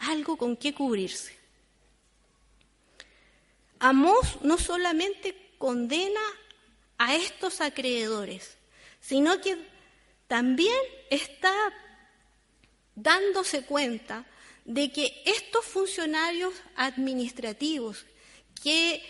algo 0.00 0.36
con 0.36 0.56
qué 0.56 0.74
cubrirse. 0.74 1.38
Amós 3.78 4.38
no 4.42 4.58
solamente 4.58 5.54
condena 5.58 6.20
a 6.98 7.14
estos 7.14 7.60
acreedores, 7.60 8.58
sino 9.00 9.40
que 9.40 9.56
también 10.26 10.78
está 11.08 11.52
dándose 12.94 13.64
cuenta 13.64 14.26
de 14.64 14.92
que 14.92 15.22
estos 15.24 15.64
funcionarios 15.64 16.54
administrativos 16.76 18.04
que 18.62 19.02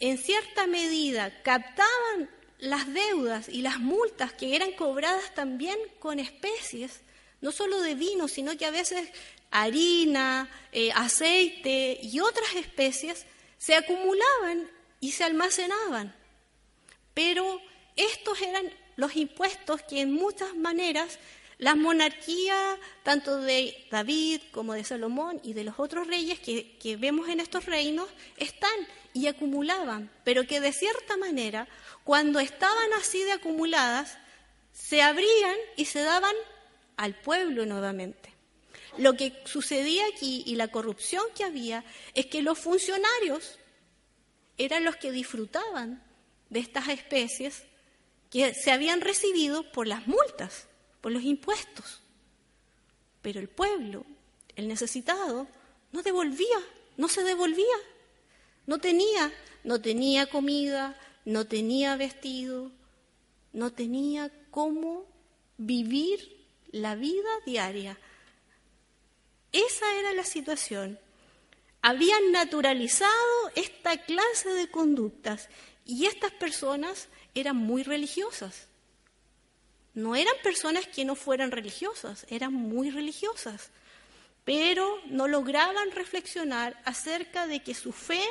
en 0.00 0.16
cierta 0.16 0.66
medida 0.66 1.42
captaban 1.42 2.30
las 2.58 2.92
deudas 2.92 3.48
y 3.48 3.62
las 3.62 3.78
multas 3.78 4.32
que 4.32 4.56
eran 4.56 4.72
cobradas 4.72 5.34
también 5.34 5.78
con 5.98 6.18
especies, 6.18 7.00
no 7.40 7.52
solo 7.52 7.80
de 7.80 7.94
vino, 7.94 8.28
sino 8.28 8.56
que 8.56 8.66
a 8.66 8.70
veces 8.70 9.10
harina, 9.50 10.48
eh, 10.72 10.92
aceite 10.94 11.98
y 12.02 12.20
otras 12.20 12.54
especies, 12.54 13.26
se 13.58 13.74
acumulaban 13.74 14.70
y 15.00 15.12
se 15.12 15.24
almacenaban. 15.24 16.14
Pero 17.14 17.60
estos 17.96 18.40
eran 18.40 18.72
los 18.96 19.16
impuestos 19.16 19.82
que 19.82 20.00
en 20.00 20.12
muchas 20.12 20.54
maneras 20.54 21.18
las 21.58 21.76
monarquías, 21.76 22.78
tanto 23.02 23.38
de 23.38 23.86
David 23.90 24.40
como 24.50 24.72
de 24.72 24.84
Salomón 24.84 25.40
y 25.42 25.52
de 25.52 25.64
los 25.64 25.78
otros 25.78 26.06
reyes 26.06 26.40
que, 26.40 26.78
que 26.78 26.96
vemos 26.96 27.28
en 27.28 27.38
estos 27.38 27.66
reinos, 27.66 28.08
están 28.38 28.70
y 29.12 29.26
acumulaban, 29.26 30.10
pero 30.24 30.46
que 30.46 30.60
de 30.60 30.72
cierta 30.72 31.18
manera, 31.18 31.68
cuando 32.04 32.40
estaban 32.40 32.92
así 32.94 33.22
de 33.24 33.32
acumuladas, 33.32 34.16
se 34.72 35.02
abrían 35.02 35.56
y 35.76 35.84
se 35.84 36.00
daban 36.00 36.34
al 36.96 37.14
pueblo 37.14 37.66
nuevamente. 37.66 38.29
Lo 38.98 39.14
que 39.14 39.42
sucedía 39.44 40.04
aquí 40.12 40.42
y 40.46 40.56
la 40.56 40.68
corrupción 40.68 41.24
que 41.34 41.44
había 41.44 41.84
es 42.14 42.26
que 42.26 42.42
los 42.42 42.58
funcionarios 42.58 43.58
eran 44.58 44.84
los 44.84 44.96
que 44.96 45.12
disfrutaban 45.12 46.02
de 46.50 46.60
estas 46.60 46.88
especies 46.88 47.62
que 48.30 48.54
se 48.54 48.70
habían 48.70 49.00
recibido 49.00 49.70
por 49.72 49.86
las 49.86 50.06
multas 50.06 50.66
por 51.00 51.12
los 51.12 51.22
impuestos. 51.22 52.00
Pero 53.22 53.40
el 53.40 53.48
pueblo, 53.48 54.04
el 54.56 54.68
necesitado, 54.68 55.46
no 55.92 56.02
devolvía, 56.02 56.58
no 56.96 57.08
se 57.08 57.22
devolvía. 57.22 57.76
No 58.66 58.78
tenía, 58.78 59.32
no 59.64 59.80
tenía 59.80 60.26
comida, 60.26 60.98
no 61.24 61.46
tenía 61.46 61.96
vestido, 61.96 62.70
no 63.52 63.72
tenía 63.72 64.30
cómo 64.50 65.06
vivir 65.58 66.46
la 66.70 66.94
vida 66.94 67.28
diaria. 67.44 67.98
Esa 69.52 69.98
era 69.98 70.12
la 70.14 70.24
situación. 70.24 70.98
Habían 71.82 72.30
naturalizado 72.30 73.50
esta 73.54 73.96
clase 73.98 74.50
de 74.50 74.70
conductas 74.70 75.48
y 75.84 76.06
estas 76.06 76.32
personas 76.32 77.08
eran 77.34 77.56
muy 77.56 77.82
religiosas. 77.82 78.68
No 79.94 80.14
eran 80.14 80.34
personas 80.42 80.86
que 80.86 81.04
no 81.04 81.16
fueran 81.16 81.50
religiosas, 81.50 82.26
eran 82.28 82.52
muy 82.52 82.90
religiosas, 82.90 83.70
pero 84.44 85.00
no 85.06 85.26
lograban 85.26 85.90
reflexionar 85.90 86.80
acerca 86.84 87.46
de 87.46 87.62
que 87.62 87.74
su 87.74 87.92
fe 87.92 88.22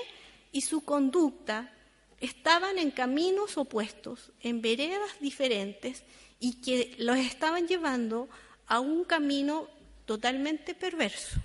y 0.51 0.62
su 0.62 0.82
conducta 0.82 1.73
estaban 2.21 2.77
en 2.77 2.91
caminos 2.91 3.58
opuestos, 3.58 4.32
en 4.41 4.62
veredas 4.62 5.19
diferentes 5.19 6.03
y 6.39 6.62
que 6.62 6.95
los 6.97 7.17
estaban 7.17 7.67
llevando 7.67 8.29
a 8.67 8.79
un 8.79 9.03
camino 9.03 9.67
totalmente 10.10 10.74
perverso. 10.74 11.38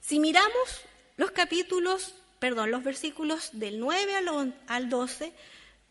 Si 0.00 0.20
miramos 0.20 0.68
los 1.16 1.32
capítulos, 1.32 2.14
perdón, 2.38 2.70
los 2.70 2.84
versículos 2.84 3.50
del 3.52 3.80
9 3.80 4.14
al 4.68 4.88
12, 4.88 5.32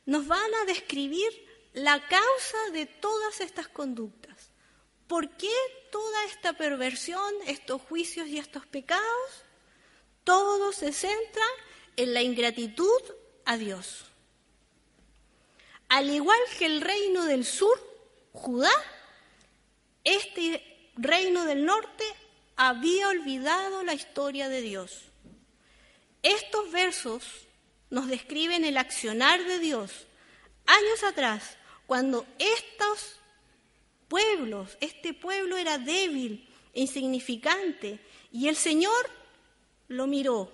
nos 0.05 0.27
van 0.27 0.55
a 0.61 0.63
describir 0.63 1.29
la 1.73 1.99
causa 2.07 2.57
de 2.71 2.85
todas 2.85 3.41
estas 3.41 3.67
conductas. 3.67 4.53
¿Por 5.07 5.29
qué 5.31 5.51
toda 5.91 6.23
esta 6.23 6.53
perversión, 6.53 7.33
estos 7.47 7.81
juicios 7.81 8.29
y 8.29 8.37
estos 8.37 8.65
pecados? 8.65 9.29
Todo 10.23 10.71
se 10.71 10.93
centra 10.93 11.43
en 11.97 12.13
la 12.13 12.21
ingratitud 12.21 13.01
a 13.43 13.57
Dios. 13.57 14.05
Al 15.89 16.09
igual 16.09 16.39
que 16.57 16.65
el 16.65 16.79
reino 16.79 17.25
del 17.25 17.43
sur, 17.43 17.77
Judá, 18.31 18.71
este 20.05 20.68
reino 21.01 21.45
del 21.45 21.65
norte 21.65 22.03
había 22.55 23.07
olvidado 23.07 23.83
la 23.83 23.93
historia 23.93 24.49
de 24.49 24.61
Dios. 24.61 25.03
Estos 26.21 26.71
versos 26.71 27.47
nos 27.89 28.07
describen 28.07 28.65
el 28.65 28.77
accionar 28.77 29.43
de 29.45 29.59
Dios 29.59 30.07
años 30.65 31.03
atrás, 31.03 31.57
cuando 31.87 32.25
estos 32.37 33.19
pueblos, 34.07 34.77
este 34.81 35.13
pueblo 35.13 35.57
era 35.57 35.77
débil 35.77 36.47
e 36.73 36.81
insignificante, 36.81 37.99
y 38.31 38.47
el 38.47 38.55
Señor 38.55 39.09
lo 39.87 40.05
miró. 40.05 40.51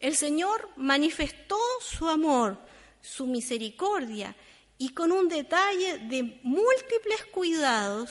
El 0.00 0.16
Señor 0.16 0.70
manifestó 0.76 1.58
su 1.80 2.08
amor, 2.08 2.58
su 3.02 3.26
misericordia, 3.26 4.34
y 4.78 4.90
con 4.90 5.12
un 5.12 5.28
detalle 5.28 5.98
de 5.98 6.40
múltiples 6.42 7.24
cuidados, 7.26 8.10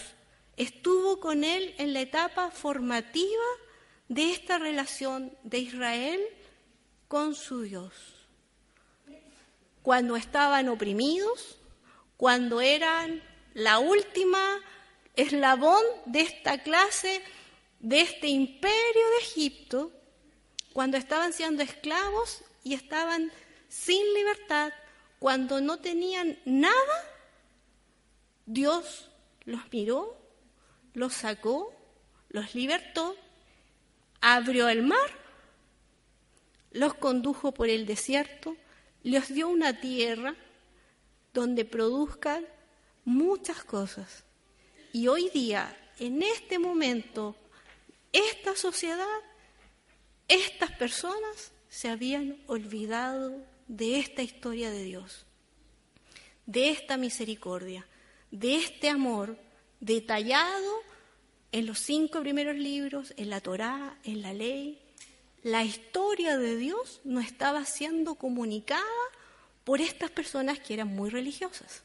estuvo 0.58 1.20
con 1.20 1.44
él 1.44 1.74
en 1.78 1.94
la 1.94 2.02
etapa 2.02 2.52
formativa 2.52 3.44
de 4.08 4.32
esta 4.32 4.58
relación 4.58 5.36
de 5.44 5.60
Israel 5.60 6.22
con 7.08 7.36
su 7.36 7.62
Dios. 7.62 7.94
Cuando 9.82 10.16
estaban 10.16 10.70
oprimidos, 10.70 11.58
cuando 12.18 12.62
eran 12.62 13.24
la 13.54 13.80
última 13.80 14.60
eslabón 15.16 15.84
de 16.06 16.22
esta 16.22 16.62
clase, 16.62 17.22
de 17.80 18.02
este 18.02 18.28
imperio 18.28 19.10
de 19.12 19.18
Egipto, 19.22 19.92
cuando 20.74 20.98
estaban 20.98 21.34
siendo 21.34 21.64
esclavos 21.64 22.44
y 22.64 22.76
estaban 22.76 23.32
sin 23.68 24.14
libertad, 24.14 24.72
cuando 25.20 25.62
no 25.62 25.80
tenían 25.80 26.38
nada, 26.46 27.10
Dios 28.46 29.10
los 29.46 29.62
miró, 29.72 30.21
los 30.94 31.14
sacó, 31.14 31.74
los 32.30 32.56
libertó, 32.56 33.16
abrió 34.20 34.70
el 34.70 34.84
mar, 34.84 35.20
los 36.72 36.94
condujo 36.94 37.54
por 37.54 37.70
el 37.70 37.86
desierto, 37.86 38.56
les 39.04 39.34
dio 39.34 39.50
una 39.50 39.80
tierra 39.80 40.36
donde 41.34 41.66
produzcan 41.66 42.46
muchas 43.06 43.64
cosas. 43.64 44.24
Y 44.94 45.08
hoy 45.08 45.30
día, 45.30 45.76
en 46.00 46.22
este 46.22 46.60
momento, 46.60 47.36
esta 48.12 48.56
sociedad, 48.56 49.06
estas 50.28 50.72
personas 50.72 51.52
se 51.70 51.90
habían 51.90 52.38
olvidado 52.48 53.44
de 53.68 54.00
esta 54.00 54.22
historia 54.22 54.70
de 54.70 54.84
Dios, 54.84 55.26
de 56.46 56.70
esta 56.70 56.98
misericordia, 56.98 57.88
de 58.32 58.56
este 58.58 58.90
amor 58.90 59.38
detallado 59.82 60.84
en 61.52 61.66
los 61.66 61.80
cinco 61.80 62.22
primeros 62.22 62.56
libros, 62.56 63.14
en 63.18 63.30
la 63.30 63.42
Torá, 63.42 63.98
en 64.06 64.22
la 64.22 64.34
ley. 64.34 64.80
La 65.44 65.64
historia 65.64 66.38
de 66.38 66.56
Dios 66.56 67.02
no 67.04 67.20
estaba 67.20 67.66
siendo 67.66 68.16
comunicada 68.16 68.86
por 69.66 69.82
estas 69.82 70.10
personas 70.12 70.60
que 70.60 70.76
eran 70.76 70.88
muy 70.88 71.10
religiosas. 71.10 71.84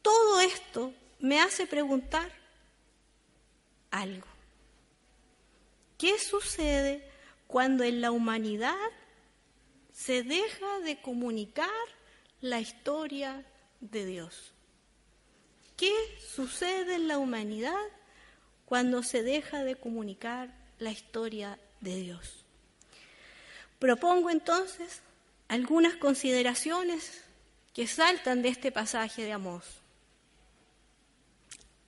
Todo 0.00 0.40
esto 0.40 0.92
me 1.20 1.38
hace 1.40 1.66
preguntar 1.66 2.32
algo. 3.90 4.26
¿Qué 5.98 6.18
sucede 6.18 7.08
cuando 7.46 7.84
en 7.84 8.00
la 8.00 8.10
humanidad 8.10 8.74
se 9.92 10.24
deja 10.24 10.80
de 10.80 11.00
comunicar 11.00 11.70
la 12.40 12.58
historia 12.58 13.46
de 13.80 14.06
Dios? 14.06 14.52
¿Qué 15.76 15.92
sucede 16.34 16.94
en 16.94 17.08
la 17.08 17.18
humanidad 17.18 17.74
cuando 18.64 19.02
se 19.02 19.22
deja 19.22 19.64
de 19.64 19.76
comunicar 19.76 20.54
la 20.78 20.90
historia 20.90 21.58
de 21.80 21.96
Dios? 21.96 22.44
Propongo 23.78 24.30
entonces 24.30 25.02
algunas 25.48 25.96
consideraciones 25.96 27.24
que 27.74 27.86
saltan 27.86 28.42
de 28.42 28.48
este 28.48 28.70
pasaje 28.70 29.22
de 29.22 29.32
Amós. 29.32 29.64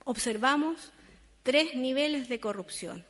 Observamos 0.05 0.92
tres 1.42 1.75
niveles 1.75 2.29
de 2.29 2.40
corrupción. 2.40 3.05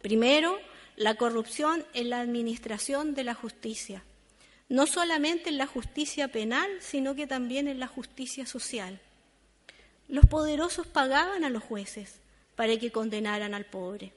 Primero, 0.00 0.58
la 0.96 1.14
corrupción 1.16 1.84
en 1.94 2.10
la 2.10 2.20
administración 2.20 3.14
de 3.14 3.24
la 3.24 3.34
justicia, 3.34 4.04
no 4.68 4.86
solamente 4.86 5.48
en 5.48 5.58
la 5.58 5.66
justicia 5.66 6.28
penal, 6.28 6.70
sino 6.80 7.14
que 7.14 7.26
también 7.26 7.68
en 7.68 7.80
la 7.80 7.86
justicia 7.86 8.46
social. 8.46 9.00
Los 10.12 10.26
poderosos 10.26 10.86
pagaban 10.86 11.42
a 11.42 11.48
los 11.48 11.62
jueces 11.62 12.20
para 12.54 12.76
que 12.76 12.92
condenaran 12.92 13.54
al 13.54 13.64
pobre, 13.64 14.12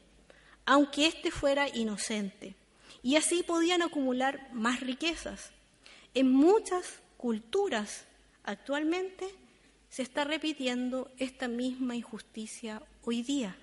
aunque 0.66 1.08
éste 1.08 1.32
fuera 1.32 1.70
inocente, 1.70 2.54
y 3.02 3.16
así 3.16 3.44
podían 3.44 3.82
acumular 3.82 4.50
más 4.52 4.82
riquezas. 4.82 5.52
En 6.14 6.34
muchas 6.34 7.00
culturas 7.16 8.04
actualmente 8.44 9.26
se 9.90 10.02
está 10.02 10.26
repitiendo 10.26 11.14
esta 11.18 11.48
misma 11.48 11.96
injusticia 11.96 12.82
hoy 13.06 13.24
día. 13.24 13.56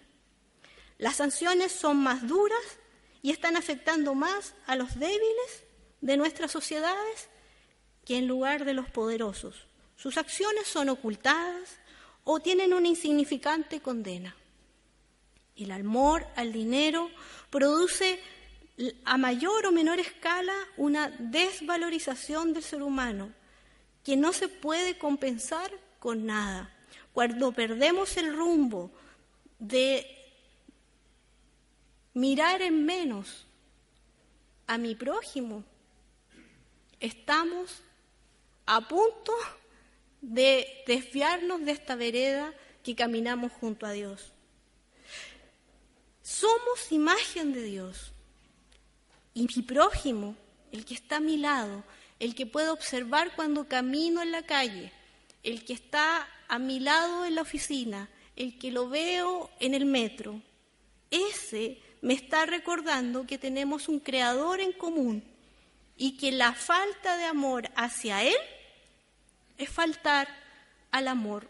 Las 0.96 1.16
sanciones 1.16 1.70
son 1.70 1.98
más 1.98 2.26
duras 2.26 2.78
y 3.20 3.30
están 3.30 3.58
afectando 3.58 4.14
más 4.14 4.54
a 4.66 4.74
los 4.74 4.98
débiles 4.98 5.64
de 6.00 6.16
nuestras 6.16 6.50
sociedades 6.50 7.28
que 8.06 8.16
en 8.16 8.26
lugar 8.26 8.64
de 8.64 8.72
los 8.72 8.88
poderosos. 8.88 9.66
Sus 9.96 10.16
acciones 10.16 10.66
son 10.66 10.88
ocultadas 10.88 11.81
o 12.24 12.40
tienen 12.40 12.72
una 12.72 12.88
insignificante 12.88 13.80
condena. 13.80 14.35
El 15.56 15.70
amor 15.70 16.26
al 16.37 16.52
dinero 16.52 17.11
produce 17.50 18.20
a 19.04 19.18
mayor 19.18 19.66
o 19.66 19.72
menor 19.72 20.00
escala 20.00 20.54
una 20.76 21.11
desvalorización 21.11 22.52
del 22.52 22.62
ser 22.62 22.82
humano 22.82 23.32
que 24.04 24.16
no 24.16 24.32
se 24.32 24.48
puede 24.48 24.98
compensar 24.98 25.70
con 25.98 26.26
nada. 26.26 26.74
Cuando 27.12 27.52
perdemos 27.52 28.16
el 28.16 28.35
rumbo 28.35 28.90
de 29.58 30.06
mirar 32.14 32.62
en 32.62 32.85
menos 32.85 33.46
a 34.66 34.78
mi 34.78 34.94
prójimo, 34.94 35.62
estamos 36.98 37.82
a 38.66 38.80
punto 38.88 39.32
de 40.22 40.82
desviarnos 40.87 41.64
de 41.64 41.72
esta 41.72 41.96
vereda 41.96 42.54
que 42.82 42.94
caminamos 42.94 43.52
junto 43.52 43.85
a 43.85 43.92
Dios. 43.92 44.32
Somos 46.22 46.90
imagen 46.90 47.52
de 47.52 47.62
Dios. 47.64 48.12
Y 49.35 49.46
mi 49.54 49.62
prójimo, 49.62 50.37
el 50.70 50.85
que 50.85 50.94
está 50.94 51.16
a 51.16 51.20
mi 51.20 51.37
lado, 51.37 51.85
el 52.18 52.35
que 52.35 52.46
puedo 52.46 52.72
observar 52.72 53.35
cuando 53.35 53.68
camino 53.68 54.22
en 54.22 54.30
la 54.30 54.42
calle, 54.42 54.92
el 55.42 55.64
que 55.64 55.72
está 55.72 56.28
a 56.48 56.58
mi 56.58 56.78
lado 56.78 57.24
en 57.24 57.35
la 57.35 57.42
oficina, 57.42 58.08
el 58.37 58.58
que 58.58 58.70
lo 58.70 58.88
veo 58.88 59.50
en 59.58 59.74
el 59.74 59.85
metro, 59.85 60.40
ese 61.11 61.78
me 62.00 62.14
está 62.14 62.46
recordando 62.46 63.26
que 63.26 63.38
tenemos 63.38 63.88
un 63.88 63.98
creador 63.98 64.61
en 64.61 64.72
común 64.72 65.24
y 65.96 66.16
que 66.16 66.32
la 66.32 66.52
falta 66.52 67.16
de 67.16 67.24
amor 67.24 67.70
hacia 67.74 68.22
Él 68.22 68.37
es 69.62 69.70
faltar 69.70 70.29
al 70.90 71.09
amor 71.09 71.48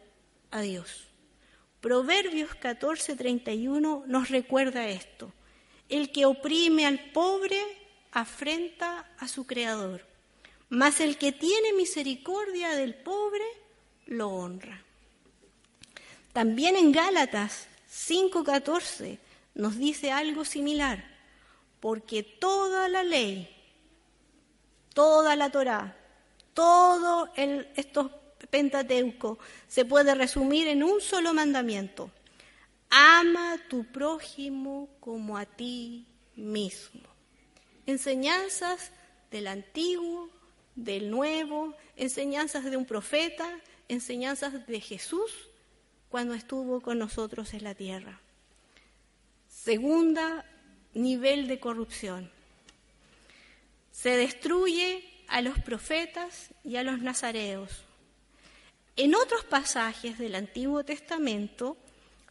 a 0.50 0.60
Dios. 0.60 1.08
Proverbios 1.80 2.50
14:31 2.54 4.04
nos 4.06 4.28
recuerda 4.28 4.88
esto. 4.88 5.32
El 5.88 6.12
que 6.12 6.26
oprime 6.26 6.86
al 6.86 7.00
pobre 7.12 7.60
afrenta 8.12 9.06
a 9.18 9.28
su 9.28 9.46
creador, 9.46 10.06
mas 10.68 11.00
el 11.00 11.18
que 11.18 11.32
tiene 11.32 11.72
misericordia 11.72 12.70
del 12.70 12.94
pobre 12.94 13.44
lo 14.06 14.28
honra. 14.28 14.82
También 16.32 16.76
en 16.76 16.92
Gálatas 16.92 17.66
5:14 17.88 19.18
nos 19.54 19.76
dice 19.76 20.12
algo 20.12 20.44
similar. 20.44 21.12
porque 21.82 22.22
toda 22.22 22.88
la 22.88 23.02
ley, 23.02 23.48
toda 24.94 25.34
la 25.34 25.50
Torá, 25.50 25.96
todo 26.54 27.32
estos 27.36 28.10
Pentateuco 28.50 29.38
se 29.68 29.84
puede 29.84 30.14
resumir 30.14 30.68
en 30.68 30.82
un 30.82 31.00
solo 31.00 31.32
mandamiento. 31.32 32.10
Ama 32.90 33.54
a 33.54 33.68
tu 33.68 33.84
prójimo 33.84 34.88
como 35.00 35.38
a 35.38 35.46
ti 35.46 36.06
mismo. 36.36 37.00
Enseñanzas 37.86 38.92
del 39.30 39.46
antiguo, 39.46 40.28
del 40.76 41.10
nuevo, 41.10 41.74
enseñanzas 41.96 42.64
de 42.64 42.76
un 42.76 42.84
profeta, 42.84 43.48
enseñanzas 43.88 44.66
de 44.66 44.80
Jesús 44.80 45.32
cuando 46.10 46.34
estuvo 46.34 46.80
con 46.82 46.98
nosotros 46.98 47.54
en 47.54 47.64
la 47.64 47.74
tierra. 47.74 48.20
Segunda 49.48 50.44
nivel 50.92 51.48
de 51.48 51.58
corrupción. 51.58 52.30
Se 53.90 54.10
destruye 54.10 55.11
a 55.28 55.40
los 55.40 55.58
profetas 55.58 56.50
y 56.64 56.76
a 56.76 56.82
los 56.82 57.00
nazareos. 57.00 57.84
En 58.96 59.14
otros 59.14 59.44
pasajes 59.44 60.18
del 60.18 60.34
Antiguo 60.34 60.84
Testamento, 60.84 61.76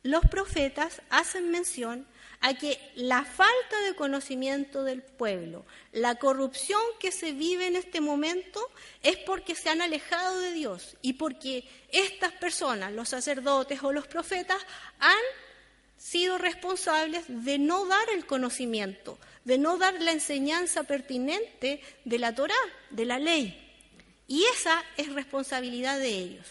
los 0.04 0.25
profetas 0.25 1.01
hacen 1.10 1.51
mención 1.51 2.08
a 2.39 2.56
que 2.56 2.80
la 2.95 3.23
falta 3.23 3.82
de 3.86 3.95
conocimiento 3.95 4.84
del 4.84 5.04
pueblo, 5.04 5.63
la 5.91 6.15
corrupción 6.15 6.82
que 6.99 7.12
se 7.12 7.34
vive 7.34 7.67
en 7.67 7.75
este 7.75 8.01
momento 8.01 8.60
es 9.04 9.17
porque 9.17 9.54
se 9.54 9.69
han 9.69 9.82
alejado 9.82 10.39
de 10.39 10.51
Dios 10.51 10.97
y 11.04 11.13
porque 11.13 11.67
estas 11.91 12.32
personas, 12.34 12.93
los 12.93 13.10
sacerdotes 13.10 13.84
o 13.84 13.93
los 13.93 14.08
profetas, 14.08 14.58
han 14.99 15.21
sido 15.97 16.39
responsables 16.39 17.25
de 17.27 17.60
no 17.60 17.86
dar 17.86 18.10
el 18.15 18.25
conocimiento, 18.25 19.19
de 19.43 19.58
no 19.58 19.77
dar 19.77 19.99
la 20.01 20.12
enseñanza 20.12 20.84
pertinente 20.84 21.82
de 22.06 22.19
la 22.19 22.36
Torá, 22.36 22.56
de 22.89 23.06
la 23.06 23.19
ley. 23.19 23.58
Y 24.27 24.45
esa 24.45 24.84
es 24.97 25.12
responsabilidad 25.13 25.99
de 25.99 26.10
ellos. 26.10 26.47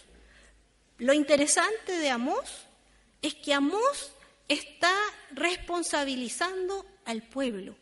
Lo 0.99 1.13
interesante 1.13 1.99
de 1.99 2.11
Amós 2.11 2.67
es 3.23 3.35
que 3.35 3.55
Amós 3.55 4.13
está 4.49 4.93
responsabilizando 5.31 6.85
al 7.05 7.23
pueblo. 7.23 7.77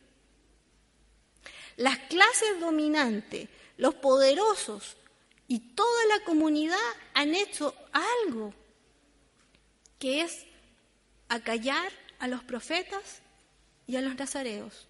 Las 1.75 1.97
clases 1.97 2.59
dominantes, 2.59 3.49
los 3.77 3.95
poderosos 3.95 4.97
y 5.47 5.59
toda 5.59 6.05
la 6.05 6.23
comunidad 6.25 6.77
han 7.13 7.33
hecho 7.35 7.73
algo 7.91 8.53
que 9.97 10.21
es 10.21 10.45
acallar 11.29 11.91
a 12.19 12.27
los 12.27 12.43
profetas 12.43 13.21
y 13.87 13.95
a 13.95 14.01
los 14.01 14.15
nazareos. 14.15 14.88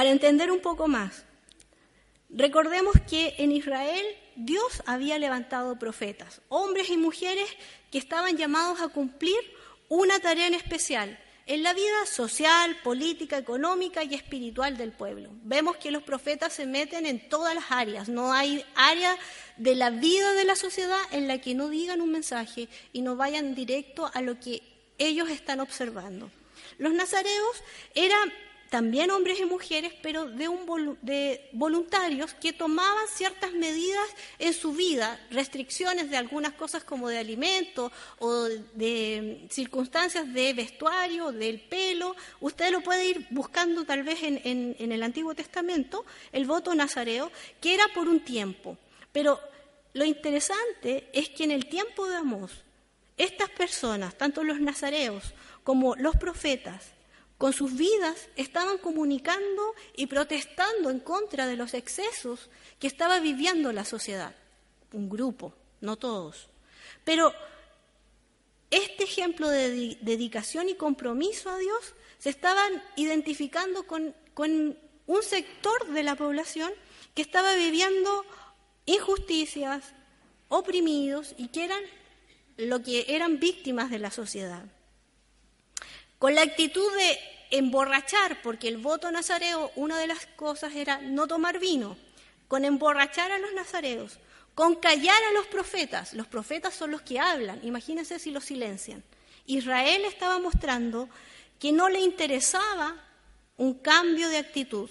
Para 0.00 0.12
entender 0.12 0.50
un 0.50 0.60
poco 0.60 0.88
más, 0.88 1.24
recordemos 2.30 2.94
que 3.06 3.34
en 3.36 3.52
Israel 3.52 4.02
Dios 4.34 4.82
había 4.86 5.18
levantado 5.18 5.78
profetas, 5.78 6.40
hombres 6.48 6.88
y 6.88 6.96
mujeres 6.96 7.46
que 7.90 7.98
estaban 7.98 8.38
llamados 8.38 8.80
a 8.80 8.88
cumplir 8.88 9.36
una 9.90 10.18
tarea 10.18 10.46
en 10.46 10.54
especial 10.54 11.18
en 11.44 11.62
la 11.62 11.74
vida 11.74 12.06
social, 12.06 12.78
política, 12.82 13.36
económica 13.36 14.02
y 14.02 14.14
espiritual 14.14 14.78
del 14.78 14.92
pueblo. 14.92 15.28
Vemos 15.42 15.76
que 15.76 15.90
los 15.90 16.02
profetas 16.02 16.54
se 16.54 16.64
meten 16.64 17.04
en 17.04 17.28
todas 17.28 17.54
las 17.54 17.70
áreas, 17.70 18.08
no 18.08 18.32
hay 18.32 18.64
área 18.76 19.14
de 19.58 19.74
la 19.74 19.90
vida 19.90 20.32
de 20.32 20.46
la 20.46 20.56
sociedad 20.56 21.02
en 21.10 21.28
la 21.28 21.42
que 21.42 21.54
no 21.54 21.68
digan 21.68 22.00
un 22.00 22.10
mensaje 22.10 22.70
y 22.94 23.02
no 23.02 23.16
vayan 23.16 23.54
directo 23.54 24.10
a 24.14 24.22
lo 24.22 24.40
que 24.40 24.62
ellos 24.96 25.28
están 25.28 25.60
observando. 25.60 26.30
Los 26.78 26.94
nazareos 26.94 27.62
eran 27.94 28.32
también 28.70 29.10
hombres 29.10 29.40
y 29.40 29.44
mujeres, 29.44 29.92
pero 30.00 30.26
de, 30.26 30.48
un 30.48 30.96
de 31.02 31.50
voluntarios 31.52 32.32
que 32.34 32.52
tomaban 32.52 33.08
ciertas 33.08 33.52
medidas 33.52 34.06
en 34.38 34.54
su 34.54 34.72
vida, 34.72 35.20
restricciones 35.30 36.08
de 36.08 36.16
algunas 36.16 36.52
cosas 36.52 36.84
como 36.84 37.08
de 37.08 37.18
alimento 37.18 37.90
o 38.20 38.44
de 38.44 39.46
circunstancias 39.50 40.32
de 40.32 40.54
vestuario, 40.54 41.32
del 41.32 41.60
pelo. 41.60 42.14
Usted 42.40 42.70
lo 42.70 42.80
puede 42.80 43.06
ir 43.06 43.26
buscando 43.30 43.84
tal 43.84 44.04
vez 44.04 44.22
en, 44.22 44.40
en 44.78 44.92
el 44.92 45.02
Antiguo 45.02 45.34
Testamento, 45.34 46.04
el 46.30 46.46
voto 46.46 46.72
nazareo, 46.72 47.32
que 47.60 47.74
era 47.74 47.88
por 47.92 48.08
un 48.08 48.20
tiempo. 48.20 48.78
Pero 49.10 49.40
lo 49.94 50.04
interesante 50.04 51.10
es 51.12 51.28
que 51.30 51.42
en 51.42 51.50
el 51.50 51.66
tiempo 51.66 52.06
de 52.06 52.16
Amós, 52.16 52.52
estas 53.16 53.50
personas, 53.50 54.16
tanto 54.16 54.44
los 54.44 54.60
nazareos 54.60 55.34
como 55.64 55.96
los 55.96 56.14
profetas, 56.16 56.92
con 57.40 57.54
sus 57.54 57.74
vidas 57.74 58.28
estaban 58.36 58.76
comunicando 58.76 59.74
y 59.96 60.08
protestando 60.08 60.90
en 60.90 61.00
contra 61.00 61.46
de 61.46 61.56
los 61.56 61.72
excesos 61.72 62.50
que 62.78 62.86
estaba 62.86 63.18
viviendo 63.18 63.72
la 63.72 63.86
sociedad. 63.86 64.34
Un 64.92 65.08
grupo, 65.08 65.54
no 65.80 65.96
todos. 65.96 66.50
Pero 67.02 67.32
este 68.70 69.04
ejemplo 69.04 69.48
de 69.48 69.96
dedicación 70.02 70.68
y 70.68 70.74
compromiso 70.74 71.48
a 71.48 71.56
Dios 71.56 71.94
se 72.18 72.28
estaban 72.28 72.82
identificando 72.96 73.86
con, 73.86 74.14
con 74.34 74.76
un 75.06 75.22
sector 75.22 75.86
de 75.94 76.02
la 76.02 76.16
población 76.16 76.70
que 77.14 77.22
estaba 77.22 77.54
viviendo 77.54 78.22
injusticias, 78.84 79.94
oprimidos 80.48 81.34
y 81.38 81.48
que 81.48 81.64
eran 81.64 81.82
lo 82.58 82.82
que 82.82 83.06
eran 83.08 83.40
víctimas 83.40 83.88
de 83.88 83.98
la 83.98 84.10
sociedad 84.10 84.66
con 86.20 86.34
la 86.34 86.42
actitud 86.42 86.86
de 86.98 87.18
emborrachar, 87.50 88.42
porque 88.42 88.68
el 88.68 88.76
voto 88.76 89.10
nazareo, 89.10 89.72
una 89.74 89.98
de 89.98 90.06
las 90.06 90.26
cosas 90.26 90.74
era 90.76 90.98
no 90.98 91.26
tomar 91.26 91.58
vino, 91.58 91.96
con 92.46 92.66
emborrachar 92.66 93.32
a 93.32 93.38
los 93.38 93.54
nazareos, 93.54 94.18
con 94.54 94.74
callar 94.74 95.16
a 95.30 95.32
los 95.32 95.46
profetas. 95.46 96.12
Los 96.12 96.26
profetas 96.26 96.74
son 96.74 96.90
los 96.90 97.00
que 97.00 97.18
hablan, 97.18 97.58
imagínense 97.62 98.18
si 98.18 98.32
los 98.32 98.44
silencian. 98.44 99.02
Israel 99.46 100.04
estaba 100.04 100.38
mostrando 100.38 101.08
que 101.58 101.72
no 101.72 101.88
le 101.88 102.00
interesaba 102.00 103.02
un 103.56 103.72
cambio 103.78 104.28
de 104.28 104.36
actitud. 104.36 104.90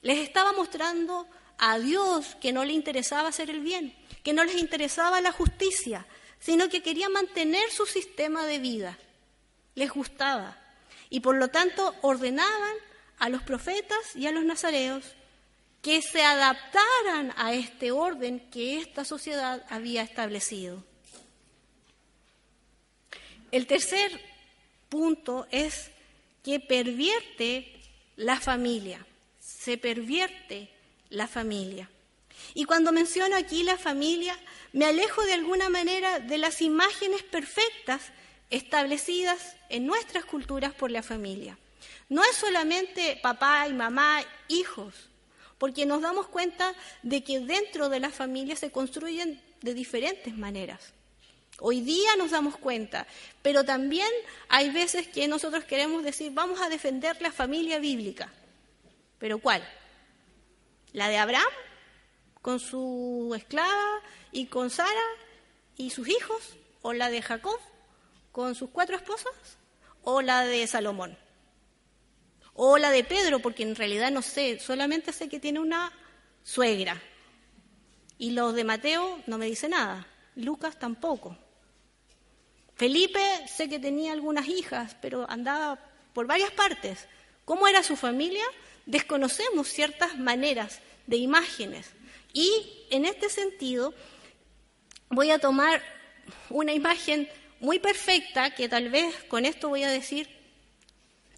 Les 0.00 0.16
estaba 0.16 0.54
mostrando 0.54 1.26
a 1.58 1.78
Dios 1.78 2.38
que 2.40 2.54
no 2.54 2.64
le 2.64 2.72
interesaba 2.72 3.28
hacer 3.28 3.50
el 3.50 3.60
bien, 3.60 3.94
que 4.24 4.32
no 4.32 4.44
les 4.44 4.56
interesaba 4.56 5.20
la 5.20 5.30
justicia, 5.30 6.06
sino 6.40 6.70
que 6.70 6.82
quería 6.82 7.10
mantener 7.10 7.70
su 7.70 7.84
sistema 7.84 8.46
de 8.46 8.60
vida 8.60 8.98
les 9.78 9.90
gustaba 9.90 10.58
y 11.08 11.20
por 11.20 11.36
lo 11.36 11.48
tanto 11.48 11.94
ordenaban 12.02 12.76
a 13.18 13.28
los 13.28 13.42
profetas 13.42 14.16
y 14.16 14.26
a 14.26 14.32
los 14.32 14.44
nazareos 14.44 15.04
que 15.82 16.02
se 16.02 16.22
adaptaran 16.22 17.32
a 17.36 17.54
este 17.54 17.92
orden 17.92 18.40
que 18.50 18.78
esta 18.78 19.04
sociedad 19.04 19.64
había 19.70 20.02
establecido. 20.02 20.84
El 23.52 23.66
tercer 23.66 24.20
punto 24.88 25.46
es 25.50 25.90
que 26.42 26.58
pervierte 26.58 27.80
la 28.16 28.40
familia, 28.40 29.06
se 29.40 29.78
pervierte 29.78 30.68
la 31.08 31.28
familia. 31.28 31.88
Y 32.54 32.64
cuando 32.64 32.92
menciono 32.92 33.36
aquí 33.36 33.62
la 33.62 33.78
familia, 33.78 34.36
me 34.72 34.86
alejo 34.86 35.22
de 35.24 35.34
alguna 35.34 35.68
manera 35.68 36.18
de 36.18 36.38
las 36.38 36.60
imágenes 36.62 37.22
perfectas 37.22 38.12
establecidas 38.50 39.56
en 39.68 39.86
nuestras 39.86 40.24
culturas 40.24 40.72
por 40.74 40.90
la 40.90 41.02
familia. 41.02 41.58
No 42.08 42.22
es 42.24 42.36
solamente 42.36 43.18
papá 43.22 43.68
y 43.68 43.72
mamá, 43.72 44.22
hijos, 44.48 44.94
porque 45.58 45.86
nos 45.86 46.02
damos 46.02 46.28
cuenta 46.28 46.74
de 47.02 47.22
que 47.22 47.40
dentro 47.40 47.88
de 47.88 48.00
la 48.00 48.10
familia 48.10 48.56
se 48.56 48.70
construyen 48.70 49.42
de 49.60 49.74
diferentes 49.74 50.36
maneras. 50.36 50.92
Hoy 51.60 51.80
día 51.80 52.14
nos 52.16 52.30
damos 52.30 52.56
cuenta, 52.56 53.06
pero 53.42 53.64
también 53.64 54.08
hay 54.48 54.70
veces 54.70 55.08
que 55.08 55.26
nosotros 55.26 55.64
queremos 55.64 56.04
decir, 56.04 56.32
vamos 56.32 56.60
a 56.60 56.68
defender 56.68 57.20
la 57.20 57.32
familia 57.32 57.80
bíblica. 57.80 58.32
¿Pero 59.18 59.40
cuál? 59.40 59.68
¿La 60.92 61.08
de 61.08 61.18
Abraham 61.18 61.52
con 62.40 62.60
su 62.60 63.34
esclava 63.36 64.00
y 64.30 64.46
con 64.46 64.70
Sara 64.70 64.88
y 65.76 65.90
sus 65.90 66.08
hijos? 66.08 66.56
¿O 66.80 66.92
la 66.92 67.10
de 67.10 67.20
Jacob 67.20 67.58
con 68.38 68.54
sus 68.54 68.70
cuatro 68.70 68.94
esposas 68.94 69.32
o 70.04 70.22
la 70.22 70.44
de 70.44 70.64
Salomón. 70.68 71.18
O 72.54 72.78
la 72.78 72.92
de 72.92 73.02
Pedro, 73.02 73.40
porque 73.40 73.64
en 73.64 73.74
realidad 73.74 74.12
no 74.12 74.22
sé, 74.22 74.60
solamente 74.60 75.12
sé 75.12 75.28
que 75.28 75.40
tiene 75.40 75.58
una 75.58 75.92
suegra. 76.44 77.02
Y 78.16 78.30
los 78.30 78.54
de 78.54 78.62
Mateo 78.62 79.20
no 79.26 79.38
me 79.38 79.46
dice 79.46 79.68
nada, 79.68 80.06
Lucas 80.36 80.78
tampoco. 80.78 81.36
Felipe 82.76 83.18
sé 83.48 83.68
que 83.68 83.80
tenía 83.80 84.12
algunas 84.12 84.46
hijas, 84.46 84.96
pero 85.02 85.28
andaba 85.28 85.76
por 86.12 86.28
varias 86.28 86.52
partes. 86.52 87.08
¿Cómo 87.44 87.66
era 87.66 87.82
su 87.82 87.96
familia? 87.96 88.44
Desconocemos 88.86 89.66
ciertas 89.66 90.16
maneras 90.16 90.78
de 91.08 91.16
imágenes. 91.16 91.90
Y 92.32 92.86
en 92.90 93.04
este 93.04 93.30
sentido 93.30 93.92
voy 95.08 95.32
a 95.32 95.40
tomar 95.40 95.82
una 96.50 96.72
imagen 96.72 97.28
muy 97.60 97.78
perfecta, 97.78 98.54
que 98.54 98.68
tal 98.68 98.88
vez 98.88 99.14
con 99.28 99.44
esto 99.44 99.68
voy 99.68 99.82
a 99.82 99.90
decir 99.90 100.28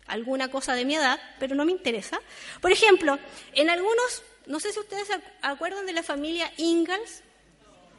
alguna 0.06 0.50
cosa 0.50 0.74
de 0.74 0.84
mi 0.84 0.96
edad, 0.96 1.20
pero 1.38 1.54
no 1.54 1.64
me 1.64 1.72
interesa. 1.72 2.20
Por 2.60 2.72
ejemplo, 2.72 3.18
en 3.54 3.70
algunos, 3.70 4.22
no 4.46 4.60
sé 4.60 4.72
si 4.72 4.80
ustedes 4.80 5.06
se 5.06 5.20
acuerdan 5.42 5.86
de 5.86 5.92
la 5.92 6.02
familia 6.02 6.52
Ingalls. 6.56 7.22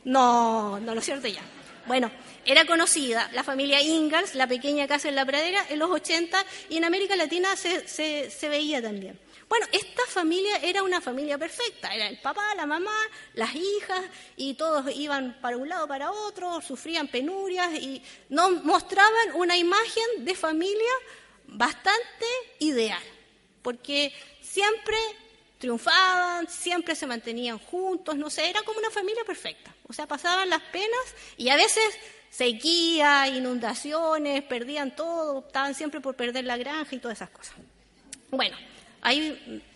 No, 0.04 0.80
no 0.80 0.94
lo 0.94 1.00
es 1.00 1.06
cierto 1.06 1.28
ya. 1.28 1.42
Bueno, 1.88 2.12
era 2.46 2.66
conocida 2.66 3.30
la 3.34 3.44
familia 3.44 3.82
Ingalls, 3.82 4.36
la 4.36 4.48
pequeña 4.48 4.88
casa 4.88 5.10
en 5.10 5.16
la 5.16 5.26
pradera, 5.26 5.66
en 5.70 5.80
los 5.80 5.90
80 5.90 6.38
y 6.70 6.78
en 6.78 6.86
América 6.86 7.16
Latina 7.16 7.56
se, 7.56 7.88
se 7.88 8.50
veía 8.50 8.82
también. 8.82 9.20
Bueno, 9.52 9.68
esta 9.74 10.04
familia 10.08 10.60
era 10.64 10.82
una 10.82 11.02
familia 11.02 11.38
perfecta, 11.38 11.94
era 11.94 12.08
el 12.08 12.18
papá, 12.22 12.56
la 12.56 12.66
mamá, 12.66 12.96
las 13.34 13.54
hijas, 13.54 14.02
y 14.38 14.54
todos 14.54 14.86
iban 14.96 15.42
para 15.42 15.58
un 15.58 15.68
lado, 15.68 15.90
para 15.90 16.10
otro, 16.10 16.62
sufrían 16.62 17.10
penurias 17.10 17.74
y 17.74 18.02
nos 18.30 18.64
mostraban 18.64 19.34
una 19.34 19.58
imagen 19.58 20.06
de 20.20 20.36
familia 20.36 20.94
bastante 21.48 22.26
ideal, 22.60 23.04
porque 23.62 24.14
siempre 24.40 24.96
triunfaban, 25.58 26.48
siempre 26.48 26.96
se 26.96 27.06
mantenían 27.06 27.60
juntos, 27.60 28.16
no 28.16 28.30
sé, 28.30 28.50
era 28.50 28.62
como 28.62 28.80
una 28.80 28.90
familia 28.90 29.26
perfecta. 29.26 29.76
O 29.86 29.92
sea, 29.92 30.08
pasaban 30.08 30.50
las 30.50 30.62
penas 30.62 31.16
y 31.36 31.50
a 31.50 31.58
veces 31.58 31.84
sequía, 32.30 33.28
inundaciones, 33.28 34.44
perdían 34.44 34.96
todo, 34.96 35.40
optaban 35.40 35.76
siempre 35.76 36.00
por 36.00 36.16
perder 36.16 36.46
la 36.46 36.56
granja 36.56 36.96
y 36.96 37.00
todas 37.00 37.18
esas 37.18 37.32
cosas. 37.32 37.56
Bueno, 38.30 38.56
Esta 39.04 39.70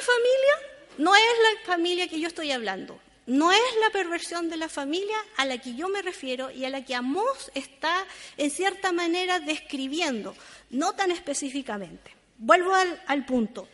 familia 0.00 0.54
no 0.98 1.14
es 1.14 1.22
la 1.22 1.66
familia 1.66 2.08
que 2.08 2.20
yo 2.20 2.28
estoy 2.28 2.52
hablando. 2.52 3.00
No 3.26 3.52
es 3.52 3.60
la 3.80 3.90
perversión 3.90 4.48
de 4.48 4.56
la 4.56 4.68
familia 4.68 5.16
a 5.36 5.44
la 5.44 5.58
que 5.58 5.74
yo 5.74 5.88
me 5.88 6.02
refiero 6.02 6.50
y 6.50 6.64
a 6.64 6.70
la 6.70 6.84
que 6.84 6.94
Amós 6.96 7.52
está 7.54 8.04
en 8.36 8.50
cierta 8.50 8.90
manera 8.90 9.38
describiendo, 9.38 10.34
no 10.70 10.94
tan 10.94 11.12
específicamente. 11.12 12.12
Vuelvo 12.38 12.74
al, 12.74 13.26
punto. 13.26 13.68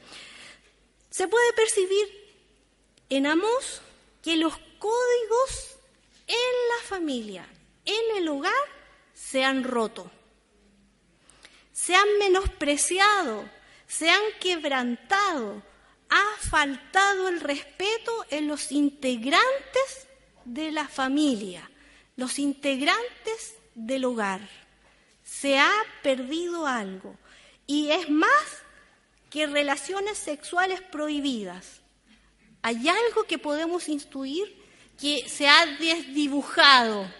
Se 1.09 1.27
puede 1.27 1.53
percibir 1.55 2.07
en 3.09 3.27
Amós 3.27 3.81
que 4.23 4.37
los 4.37 4.59
códigos 4.79 5.77
en 6.27 6.37
la 6.37 6.89
familia, 6.89 7.49
en 7.85 8.17
el 8.19 8.29
hogar, 8.29 8.53
se 9.15 9.43
han 9.43 9.65
roto, 9.65 10.11
se 11.73 11.95
han 11.95 12.19
menospreciado, 12.19 13.49
se 13.97 14.11
han 14.11 14.23
quebrantado, 14.41 15.63
ha 16.11 16.25
faltado 16.51 17.29
el 17.29 17.41
respeto 17.41 18.27
en 18.29 18.47
los 18.47 18.71
integrantes 18.71 20.07
de 20.45 20.71
la 20.71 20.87
familia, 20.87 21.71
los 22.17 22.39
integrantes 22.39 23.55
del 23.75 24.05
hogar. 24.05 24.47
Se 25.25 25.59
ha 25.59 25.73
perdido 26.03 26.67
algo. 26.67 27.17
Y 27.67 27.91
es 27.91 28.11
más 28.11 28.63
que 29.31 29.47
relaciones 29.47 30.19
sexuales 30.19 30.83
prohibidas. 30.83 31.81
Hay 32.61 32.89
algo 32.89 33.25
que 33.25 33.39
podemos 33.39 33.89
instruir 33.89 34.63
que 35.01 35.27
se 35.27 35.49
ha 35.49 35.65
desdibujado. 35.79 37.11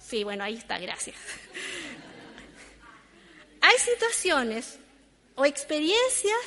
Sí, 0.00 0.24
bueno, 0.24 0.42
ahí 0.42 0.56
está, 0.56 0.78
gracias. 0.78 1.16
Hay 3.62 3.76
situaciones 3.78 4.80
o 5.34 5.44
experiencias 5.44 6.38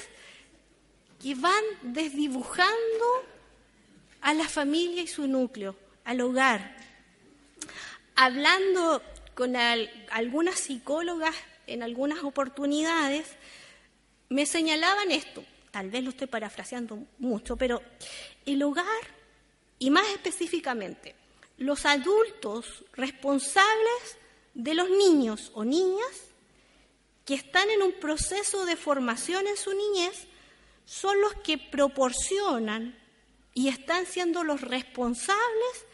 que 1.22 1.36
van 1.36 1.63
desdibujando 1.82 3.24
a 4.22 4.34
la 4.34 4.48
familia 4.48 5.02
y 5.02 5.08
su 5.08 5.28
núcleo, 5.28 5.76
al 6.04 6.22
hogar. 6.22 6.76
Hablando 8.15 9.02
con 9.34 9.56
algunas 9.56 10.60
psicólogas 10.60 11.36
en 11.65 11.82
algunas 11.84 12.24
oportunidades, 12.24 13.28
me 14.30 14.46
señalaban 14.46 15.12
esto, 15.12 15.43
tal 15.72 15.89
vez 15.89 16.04
lo 16.04 16.10
estoy 16.10 16.28
parafraseando 16.28 17.00
mucho, 17.19 17.56
pero 17.56 17.82
el 18.46 18.62
hogar, 18.63 18.86
y 19.80 19.89
más 19.89 20.08
específicamente, 20.10 21.15
los 21.58 21.86
adultos 21.86 22.84
responsables 22.93 24.17
de 24.54 24.74
los 24.74 24.89
niños 24.89 25.52
o 25.54 25.63
niñas 25.63 26.33
que 27.26 27.36
están 27.36 27.70
en 27.70 27.82
un 27.82 27.94
proceso 27.94 28.66
de 28.66 28.76
formación 28.76 29.48
en 29.48 29.58
su 29.58 29.74
niñez, 29.74 30.28
son 30.86 31.20
los 31.22 31.34
que 31.36 31.58
proporcionan 31.58 32.98
y 33.54 33.70
están 33.70 34.06
siendo 34.06 34.44
los 34.44 34.62
responsables 34.62 35.86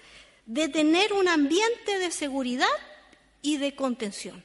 de 0.45 0.67
tener 0.69 1.13
un 1.13 1.27
ambiente 1.27 1.99
de 1.99 2.11
seguridad 2.11 2.67
y 3.41 3.57
de 3.57 3.75
contención. 3.75 4.43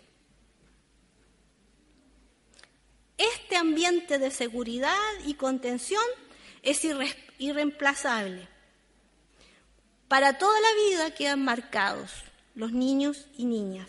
Este 3.16 3.56
ambiente 3.56 4.18
de 4.18 4.30
seguridad 4.30 4.98
y 5.24 5.34
contención 5.34 6.02
es 6.62 6.84
irreemplazable. 7.38 8.48
Para 10.08 10.36
toda 10.38 10.60
la 10.60 10.74
vida 10.74 11.14
quedan 11.14 11.42
marcados 11.42 12.10
los 12.54 12.72
niños 12.72 13.26
y 13.36 13.46
niñas. 13.46 13.88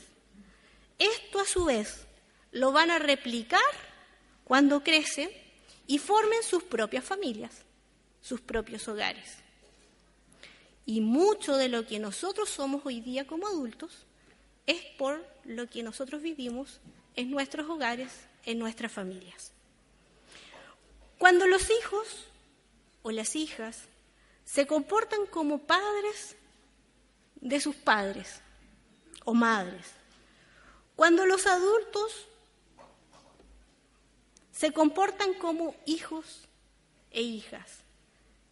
Esto 0.98 1.42
a 1.42 1.46
su 1.46 1.66
vez 1.66 2.05
lo 2.56 2.72
van 2.72 2.90
a 2.90 3.00
replicar 3.00 3.60
cuando 4.46 4.82
crecen 4.82 5.30
y 5.88 5.98
formen 6.00 6.42
sus 6.42 6.64
propias 6.64 7.04
familias, 7.04 7.52
sus 8.22 8.40
propios 8.40 8.88
hogares. 8.88 9.40
Y 10.86 11.02
mucho 11.02 11.58
de 11.58 11.68
lo 11.68 11.86
que 11.86 12.00
nosotros 12.00 12.50
somos 12.50 12.86
hoy 12.86 13.02
día 13.02 13.28
como 13.28 13.46
adultos 13.46 14.06
es 14.68 14.82
por 14.98 15.22
lo 15.44 15.70
que 15.70 15.84
nosotros 15.84 16.22
vivimos 16.22 16.80
en 17.18 17.30
nuestros 17.30 17.70
hogares, 17.70 18.14
en 18.46 18.58
nuestras 18.58 18.94
familias. 18.94 19.52
Cuando 21.18 21.48
los 21.48 21.70
hijos 21.70 22.08
o 23.04 23.12
las 23.12 23.36
hijas 23.36 23.82
se 24.46 24.66
comportan 24.66 25.26
como 25.26 25.60
padres 25.60 26.38
de 27.36 27.60
sus 27.60 27.76
padres 27.76 28.40
o 29.26 29.34
madres, 29.34 29.88
cuando 30.96 31.26
los 31.26 31.48
adultos 31.48 32.30
se 34.56 34.72
comportan 34.72 35.34
como 35.34 35.76
hijos 35.86 36.48
e 37.12 37.22
hijas. 37.22 37.84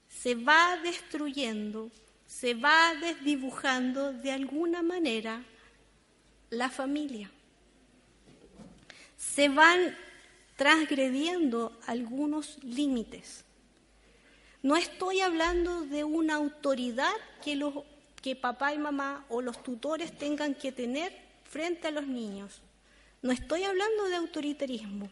Se 0.09 0.35
va 0.35 0.77
destruyendo, 0.83 1.91
se 2.27 2.53
va 2.53 2.93
desdibujando 2.95 4.11
de 4.11 4.31
alguna 4.31 4.81
manera 4.83 5.43
la 6.49 6.69
familia. 6.69 7.31
Se 9.17 9.47
van 9.47 9.95
transgrediendo 10.57 11.79
algunos 11.87 12.61
límites. 12.63 13.45
No 14.61 14.75
estoy 14.75 15.21
hablando 15.21 15.85
de 15.85 16.03
una 16.03 16.35
autoridad 16.35 17.13
que, 17.43 17.55
los, 17.55 17.75
que 18.21 18.35
papá 18.35 18.73
y 18.73 18.77
mamá 18.77 19.25
o 19.29 19.41
los 19.41 19.63
tutores 19.63 20.17
tengan 20.17 20.53
que 20.53 20.73
tener 20.73 21.13
frente 21.45 21.87
a 21.87 21.91
los 21.91 22.07
niños. 22.07 22.61
No 23.21 23.31
estoy 23.31 23.63
hablando 23.63 24.09
de 24.09 24.15
autoritarismo. 24.15 25.09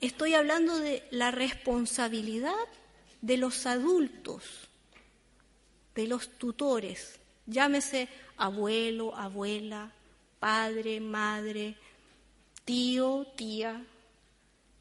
Estoy 0.00 0.34
hablando 0.34 0.78
de 0.78 1.06
la 1.10 1.30
responsabilidad 1.30 2.54
de 3.20 3.36
los 3.36 3.66
adultos, 3.66 4.68
de 5.94 6.06
los 6.06 6.38
tutores, 6.38 7.20
llámese 7.46 8.08
abuelo, 8.38 9.14
abuela, 9.14 9.92
padre, 10.38 11.00
madre, 11.00 11.76
tío, 12.64 13.26
tía. 13.36 13.84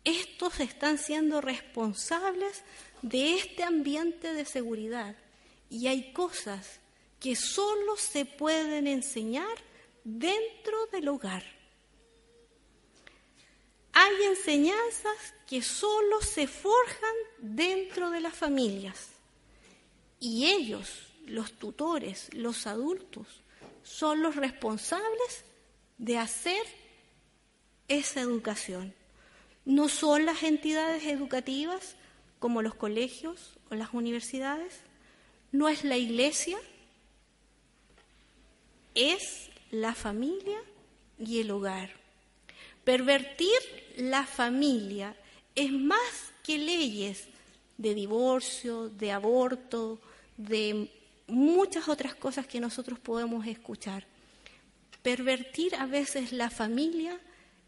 Estos 0.06 0.62
están 0.62 0.98
siendo 0.98 1.42
responsables 1.42 2.64
de 3.02 3.36
este 3.36 3.64
ambiente 3.64 4.34
de 4.34 4.46
seguridad 4.46 5.16
y 5.70 5.88
hay 5.88 6.14
cosas 6.14 6.80
que 7.20 7.36
solo 7.36 7.98
se 7.98 8.24
pueden 8.24 8.88
enseñar 8.88 9.58
dentro 10.06 10.86
del 10.94 11.10
hogar. 11.10 11.59
Hay 14.02 14.24
enseñanzas 14.28 15.34
que 15.46 15.62
solo 15.62 16.22
se 16.22 16.48
forjan 16.48 17.16
dentro 17.40 18.12
de 18.12 18.22
las 18.22 18.34
familias 18.34 19.10
y 20.22 20.46
ellos, 20.46 21.10
los 21.26 21.52
tutores, 21.52 22.34
los 22.34 22.66
adultos, 22.66 23.28
son 23.84 24.22
los 24.22 24.38
responsables 24.38 25.44
de 25.98 26.18
hacer 26.18 26.62
esa 27.90 28.22
educación. 28.22 28.96
No 29.66 29.90
son 29.90 30.26
las 30.26 30.44
entidades 30.44 31.04
educativas 31.04 31.98
como 32.40 32.62
los 32.62 32.76
colegios 32.76 33.60
o 33.70 33.76
las 33.76 33.94
universidades, 33.94 34.80
no 35.52 35.68
es 35.68 35.84
la 35.84 35.98
iglesia, 35.98 36.58
es 38.96 39.50
la 39.72 39.94
familia 39.94 40.64
y 41.20 41.42
el 41.42 41.52
hogar. 41.52 41.99
Pervertir 42.84 43.58
la 43.98 44.26
familia 44.26 45.16
es 45.56 45.72
más 45.72 46.34
que 46.44 46.58
leyes 46.58 47.28
de 47.78 47.94
divorcio, 47.94 48.90
de 48.90 49.12
aborto, 49.12 50.00
de 50.38 50.92
muchas 51.28 51.88
otras 51.88 52.16
cosas 52.16 52.48
que 52.48 52.60
nosotros 52.60 53.00
podemos 53.00 53.46
escuchar. 53.46 54.06
pervertir 55.02 55.76
a 55.76 55.86
veces 55.86 56.34
la 56.34 56.50
familia 56.50 57.18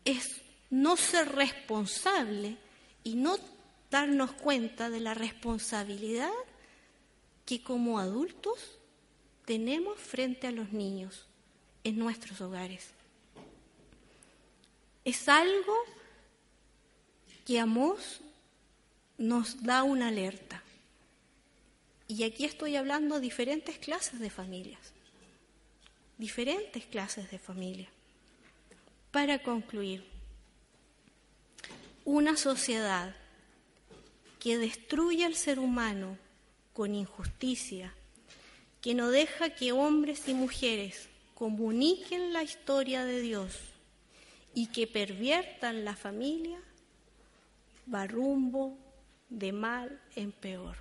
es 0.04 0.42
no 0.70 0.98
ser 0.98 1.34
responsable 1.34 2.58
y 3.06 3.16
no 3.16 3.38
darnos 3.90 4.34
cuenta 4.34 4.90
de 4.90 5.00
la 5.00 5.14
responsabilidad 5.14 6.32
que 7.46 7.64
como 7.64 8.00
adultos 8.00 8.78
tenemos 9.46 9.98
frente 10.00 10.48
a 10.48 10.52
los 10.52 10.72
niños 10.74 11.28
en 11.84 11.98
nuestros 11.98 12.42
hogares. 12.42 12.92
Es 15.04 15.28
algo 15.28 15.76
que 17.46 17.60
Amós 17.60 18.22
nos 19.18 19.64
da 19.64 19.84
una 19.84 20.10
alerta. 20.10 20.62
Y 22.08 22.24
aquí 22.24 22.46
estoy 22.46 22.76
hablando 22.76 23.16
de 23.16 23.22
diferentes 23.22 23.78
clases 23.80 24.20
de 24.20 24.30
familias, 24.30 24.94
diferentes 26.18 26.86
clases 26.86 27.32
de 27.32 27.40
familia. 27.40 27.90
Para 29.12 29.42
concluir, 29.42 30.06
una 32.06 32.38
sociedad 32.38 33.16
que 34.40 34.58
destruye 34.58 35.26
al 35.26 35.36
ser 35.36 35.58
humano 35.60 36.18
con 36.74 36.94
injusticia, 36.94 37.94
que 38.82 38.94
no 38.94 39.10
deja 39.10 39.52
que 39.56 39.72
hombres 39.72 40.28
y 40.28 40.34
mujeres 40.34 41.10
comuniquen 41.34 42.34
la 42.34 42.44
historia 42.44 43.06
de 43.06 43.22
Dios 43.22 43.71
y 44.54 44.68
que 44.68 44.88
perviertan 44.88 45.86
la 45.86 45.96
familia, 45.96 46.60
va 47.94 48.08
rumbo 48.08 48.78
de 49.30 49.52
mal 49.52 50.00
en 50.16 50.32
peor. 50.32 50.78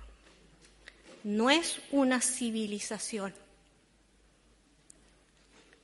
No 1.23 1.49
es 1.49 1.79
una 1.91 2.21
civilización, 2.21 3.33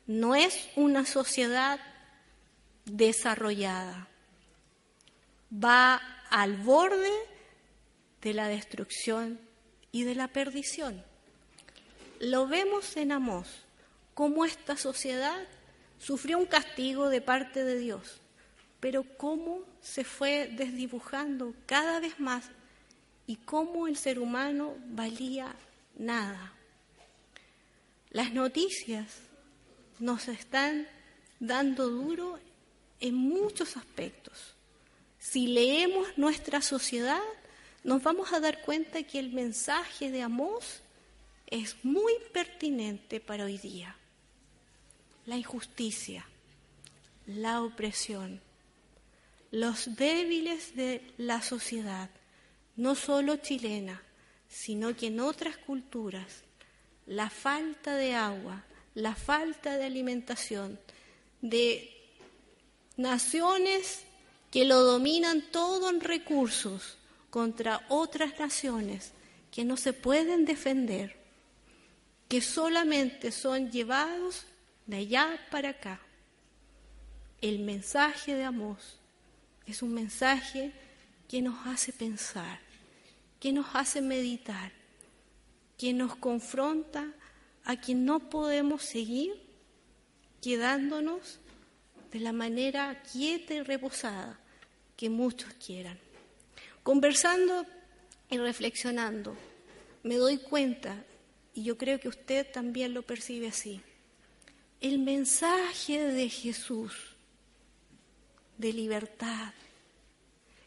no 0.05 0.35
es 0.35 0.69
una 0.75 1.05
sociedad 1.05 1.79
desarrollada, 2.85 4.07
va 5.51 6.01
al 6.29 6.57
borde 6.57 7.11
de 8.21 8.33
la 8.33 8.47
destrucción 8.47 9.39
y 9.91 10.03
de 10.03 10.15
la 10.15 10.27
perdición. 10.27 11.03
Lo 12.19 12.47
vemos 12.47 12.97
en 12.97 13.11
Amós, 13.11 13.47
cómo 14.13 14.43
esta 14.43 14.75
sociedad 14.75 15.47
sufrió 15.99 16.37
un 16.37 16.45
castigo 16.45 17.09
de 17.09 17.21
parte 17.21 17.63
de 17.63 17.77
Dios, 17.77 18.21
pero 18.79 19.03
cómo 19.17 19.61
se 19.81 20.03
fue 20.03 20.49
desdibujando 20.55 21.53
cada 21.65 21.99
vez 21.99 22.19
más 22.19 22.45
y 23.25 23.37
cómo 23.37 23.87
el 23.87 23.97
ser 23.97 24.19
humano 24.19 24.75
valía 24.87 25.55
nada. 25.97 26.53
Las 28.11 28.33
noticias 28.33 29.07
nos 29.99 30.27
están 30.27 30.87
dando 31.39 31.89
duro 31.89 32.39
en 32.99 33.15
muchos 33.15 33.77
aspectos. 33.77 34.55
Si 35.19 35.47
leemos 35.47 36.17
nuestra 36.17 36.61
sociedad, 36.61 37.21
nos 37.83 38.01
vamos 38.03 38.33
a 38.33 38.39
dar 38.39 38.61
cuenta 38.61 39.03
que 39.03 39.19
el 39.19 39.33
mensaje 39.33 40.11
de 40.11 40.21
Amós 40.21 40.81
es 41.47 41.83
muy 41.83 42.13
pertinente 42.33 43.19
para 43.19 43.45
hoy 43.45 43.57
día. 43.57 43.95
La 45.27 45.37
injusticia, 45.37 46.25
la 47.27 47.61
opresión, 47.61 48.41
los 49.51 49.95
débiles 49.95 50.75
de 50.75 51.01
la 51.17 51.41
sociedad, 51.41 52.09
no 52.75 52.95
solo 52.95 53.35
chilena, 53.35 54.01
sino 54.49 54.95
que 54.95 55.07
en 55.07 55.19
otras 55.19 55.57
culturas, 55.57 56.43
la 57.05 57.29
falta 57.29 57.95
de 57.95 58.15
agua, 58.15 58.63
la 58.95 59.15
falta 59.15 59.77
de 59.77 59.85
alimentación, 59.85 60.79
de 61.41 61.93
naciones 62.95 64.03
que 64.49 64.65
lo 64.65 64.81
dominan 64.81 65.41
todo 65.51 65.89
en 65.89 65.99
recursos 65.99 66.97
contra 67.29 67.85
otras 67.89 68.39
naciones 68.39 69.11
que 69.51 69.65
no 69.65 69.75
se 69.75 69.93
pueden 69.93 70.45
defender, 70.45 71.17
que 72.27 72.41
solamente 72.41 73.31
son 73.31 73.71
llevados 73.71 74.45
de 74.87 74.97
allá 74.97 75.39
para 75.51 75.69
acá. 75.69 75.99
El 77.41 77.59
mensaje 77.59 78.33
de 78.33 78.43
Amós 78.43 78.99
es 79.65 79.81
un 79.83 79.93
mensaje 79.93 80.71
que 81.27 81.41
nos 81.41 81.67
hace 81.67 81.93
pensar, 81.93 82.59
que 83.39 83.51
nos 83.51 83.67
hace 83.73 84.01
meditar, 84.01 84.71
que 85.77 85.93
nos 85.93 86.15
confronta 86.15 87.13
a 87.65 87.75
que 87.75 87.93
no 87.93 88.29
podemos 88.29 88.81
seguir 88.81 89.35
quedándonos 90.41 91.39
de 92.11 92.19
la 92.21 92.31
manera 92.31 93.03
quieta 93.11 93.53
y 93.53 93.61
reposada 93.61 94.39
que 94.95 95.09
muchos 95.09 95.53
quieran. 95.53 95.99
Conversando 96.81 97.65
y 98.29 98.37
reflexionando, 98.37 99.35
me 100.03 100.15
doy 100.15 100.37
cuenta, 100.37 101.03
y 101.53 101.63
yo 101.63 101.77
creo 101.77 101.99
que 101.99 102.07
usted 102.07 102.49
también 102.49 102.93
lo 102.93 103.01
percibe 103.01 103.49
así, 103.49 103.81
el 104.81 104.99
mensaje 104.99 106.03
de 106.03 106.29
Jesús 106.29 106.93
de 108.57 108.73
libertad, 108.73 109.53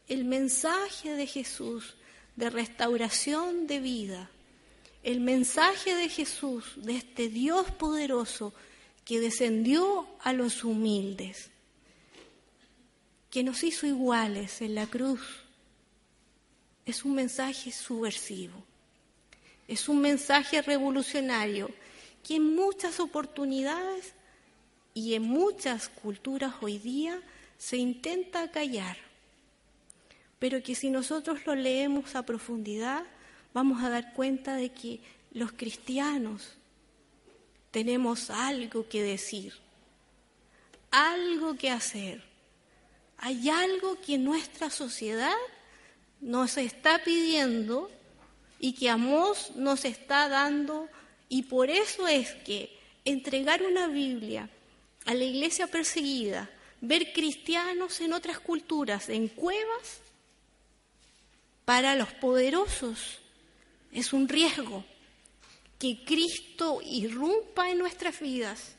el 0.08 0.24
mensaje 0.24 1.14
de 1.14 1.26
Jesús 1.26 1.94
de 2.36 2.50
restauración 2.50 3.66
de 3.66 3.78
vida, 3.78 4.30
el 5.02 5.20
mensaje 5.20 5.94
de 5.94 6.08
Jesús 6.08 6.64
de 6.76 6.96
este 6.96 7.28
Dios 7.28 7.70
poderoso 7.70 8.52
que 9.04 9.20
descendió 9.20 10.08
a 10.22 10.32
los 10.32 10.64
humildes, 10.64 11.50
que 13.30 13.44
nos 13.44 13.62
hizo 13.62 13.86
iguales 13.86 14.61
en 14.61 14.74
la 14.74 14.86
cruz, 14.86 15.20
es 16.84 17.04
un 17.04 17.14
mensaje 17.14 17.70
subversivo, 17.70 18.64
es 19.68 19.88
un 19.88 20.00
mensaje 20.00 20.62
revolucionario 20.62 21.70
que 22.23 22.37
en 22.37 22.55
muchas 22.55 23.01
oportunidades 23.01 24.14
y 24.95 25.14
en 25.14 25.23
muchas 25.23 25.89
culturas 25.89 26.55
hoy 26.61 26.79
día 26.79 27.21
se 27.59 27.77
intenta 27.77 28.51
callar, 28.51 28.97
pero 30.39 30.62
que 30.62 30.75
si 30.75 30.91
nosotros 30.91 31.47
lo 31.47 31.55
leemos 31.55 32.14
a 32.14 32.25
profundidad, 32.25 33.05
vamos 33.53 33.83
a 33.83 33.91
dar 33.91 34.12
cuenta 34.14 34.57
de 34.57 34.71
que 34.71 35.01
los 35.33 35.53
cristianos 35.53 36.55
tenemos 37.71 38.31
algo 38.31 38.89
que 38.89 39.03
decir, 39.03 39.55
algo 40.91 41.57
que 41.57 41.71
hacer. 41.71 42.23
Hay 43.18 43.51
algo 43.51 44.01
que 44.01 44.18
nuestra 44.18 44.71
sociedad 44.71 45.37
nos 46.21 46.57
está 46.57 47.03
pidiendo 47.05 47.91
y 48.59 48.73
que 48.73 48.91
Amós 48.91 49.53
nos 49.57 49.85
está 49.85 50.29
dando, 50.29 50.89
y 51.31 51.45
por 51.45 51.70
eso 51.70 52.09
es 52.09 52.35
que 52.45 52.76
entregar 53.05 53.62
una 53.62 53.87
Biblia 53.87 54.51
a 55.07 55.14
la 55.14 55.24
iglesia 55.24 55.68
perseguida, 55.68 56.51
ver 56.81 57.12
cristianos 57.12 58.01
en 58.01 58.12
otras 58.12 58.41
culturas, 58.41 59.09
en 59.09 59.28
cuevas, 59.28 60.01
para 61.64 61.95
los 61.95 62.12
poderosos 62.14 63.20
es 63.93 64.12
un 64.12 64.28
riesgo 64.28 64.85
que 65.78 66.05
Cristo 66.05 66.81
irrumpa 66.85 67.70
en 67.70 67.78
nuestras 67.78 68.18
vidas, 68.18 68.74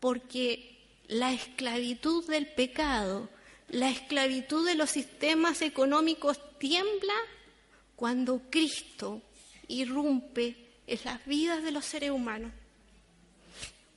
porque 0.00 0.78
la 1.08 1.32
esclavitud 1.32 2.26
del 2.28 2.46
pecado, 2.46 3.30
la 3.68 3.88
esclavitud 3.88 4.66
de 4.66 4.74
los 4.74 4.90
sistemas 4.90 5.62
económicos 5.62 6.38
tiembla 6.58 7.14
cuando 7.96 8.42
Cristo 8.50 9.22
irrumpe 9.70 10.56
en 10.86 10.98
las 11.04 11.24
vidas 11.26 11.62
de 11.62 11.70
los 11.70 11.84
seres 11.84 12.10
humanos. 12.10 12.52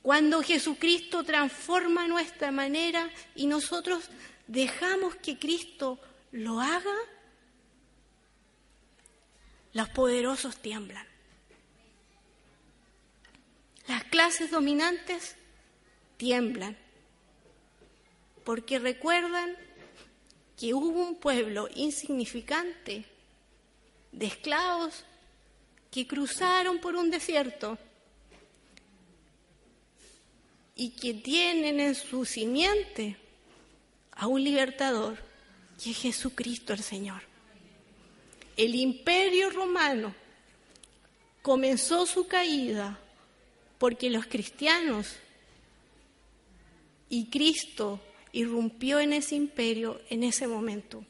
Cuando 0.02 0.42
Jesucristo 0.42 1.24
transforma 1.24 2.06
nuestra 2.06 2.52
manera 2.52 3.10
y 3.34 3.46
nosotros 3.46 4.10
dejamos 4.46 5.16
que 5.16 5.38
Cristo 5.38 5.98
lo 6.30 6.60
haga, 6.60 6.94
los 9.72 9.88
poderosos 9.88 10.56
tiemblan. 10.58 11.06
Las 13.88 14.04
clases 14.04 14.50
dominantes 14.50 15.36
tiemblan, 16.16 16.76
porque 18.44 18.78
recuerdan 18.78 19.56
que 20.58 20.74
hubo 20.74 21.00
un 21.00 21.16
pueblo 21.16 21.68
insignificante 21.74 23.04
de 24.12 24.26
esclavos 24.26 25.04
que 25.94 26.08
cruzaron 26.08 26.80
por 26.80 26.96
un 26.96 27.08
desierto 27.08 27.78
y 30.74 30.90
que 30.90 31.14
tienen 31.14 31.78
en 31.78 31.94
su 31.94 32.24
simiente 32.24 33.16
a 34.10 34.26
un 34.26 34.42
libertador, 34.42 35.16
que 35.80 35.92
es 35.92 35.98
Jesucristo 35.98 36.72
el 36.72 36.82
Señor. 36.82 37.22
El 38.56 38.74
imperio 38.74 39.50
romano 39.50 40.12
comenzó 41.42 42.06
su 42.06 42.26
caída 42.26 42.98
porque 43.78 44.10
los 44.10 44.26
cristianos 44.26 45.14
y 47.08 47.26
Cristo 47.26 48.00
irrumpió 48.32 48.98
en 48.98 49.12
ese 49.12 49.36
imperio 49.36 50.00
en 50.10 50.24
ese 50.24 50.48
momento. 50.48 51.04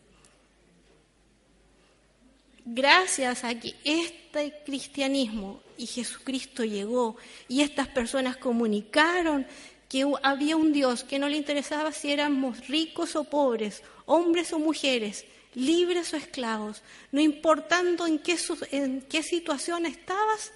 Gracias 2.65 3.45
a 3.45 3.55
que 3.61 3.75
este 3.85 4.55
cristianismo 4.65 5.61
y 5.77 5.87
Jesucristo 5.87 6.65
llegó 6.65 7.17
y 7.47 7.61
estas 7.61 7.89
personas 7.89 8.39
comunicaron 8.39 9.47
que 9.89 10.11
había 10.23 10.57
un 10.57 10.73
Dios 10.73 11.05
que 11.05 11.19
no 11.19 11.29
le 11.29 11.37
interesaba 11.37 11.93
si 11.93 12.11
éramos 12.11 12.67
ricos 12.69 13.17
o 13.17 13.25
pobres, 13.25 13.83
hombres 14.07 14.53
o 14.53 14.59
mujeres, 14.59 15.27
libres 15.55 16.13
o 16.15 16.17
esclavos, 16.17 16.83
no 17.13 17.21
importando 17.21 18.07
en 18.07 18.19
qué, 18.19 19.23
situación 19.23 19.87
estabas, 19.87 20.53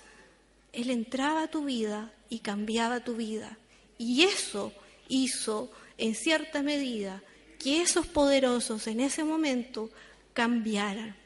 Él 0.73 0.91
entraba 0.91 1.45
a 1.45 1.49
tu 1.49 1.65
vida 1.65 2.13
y 2.29 2.41
cambiaba 2.41 3.01
tu 3.01 3.15
vida. 3.15 3.59
Y 3.97 4.25
eso 4.25 4.73
hizo, 5.09 5.71
en 5.99 6.15
cierta 6.15 6.63
medida, 6.63 7.23
que 7.59 7.83
esos 7.83 8.07
poderosos 8.07 8.87
en 8.87 9.01
ese 9.01 9.25
momento 9.25 9.91
cambiaran. 10.33 11.17